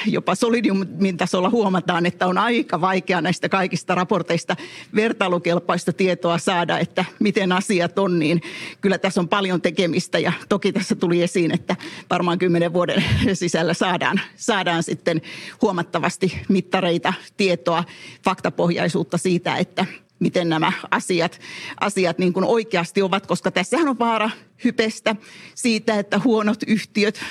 [0.05, 4.55] jopa Solidiumin tasolla huomataan, että on aika vaikea näistä kaikista raporteista
[4.95, 8.41] vertailukelpaista tietoa saada, että miten asiat on, niin
[8.81, 10.19] kyllä tässä on paljon tekemistä.
[10.19, 11.75] Ja toki tässä tuli esiin, että
[12.09, 13.03] varmaan kymmenen vuoden
[13.33, 15.21] sisällä saadaan, saadaan sitten
[15.61, 17.83] huomattavasti mittareita, tietoa,
[18.23, 19.85] faktapohjaisuutta siitä, että
[20.25, 21.39] miten nämä asiat,
[21.79, 24.29] asiat niin kuin oikeasti ovat, koska tässähän on vaara
[24.63, 25.15] hypestä
[25.55, 27.23] siitä, että huonot yhtiöt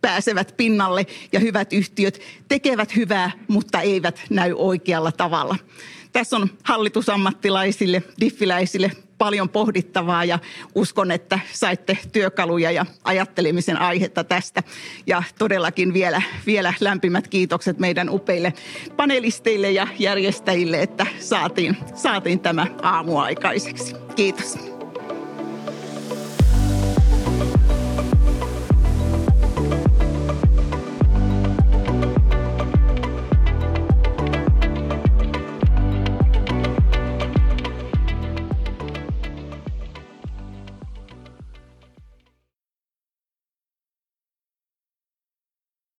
[0.00, 5.56] pääsevät pinnalle ja hyvät yhtiöt tekevät hyvää, mutta eivät näy oikealla tavalla.
[6.12, 8.90] Tässä on hallitusammattilaisille, diffiläisille
[9.20, 10.38] paljon pohdittavaa ja
[10.74, 14.62] uskon, että saitte työkaluja ja ajattelemisen aihetta tästä.
[15.06, 18.52] Ja todellakin vielä, vielä lämpimät kiitokset meidän upeille
[18.96, 23.96] panelisteille ja järjestäjille, että saatiin, saatiin tämä aamu aikaiseksi.
[24.16, 24.69] Kiitos.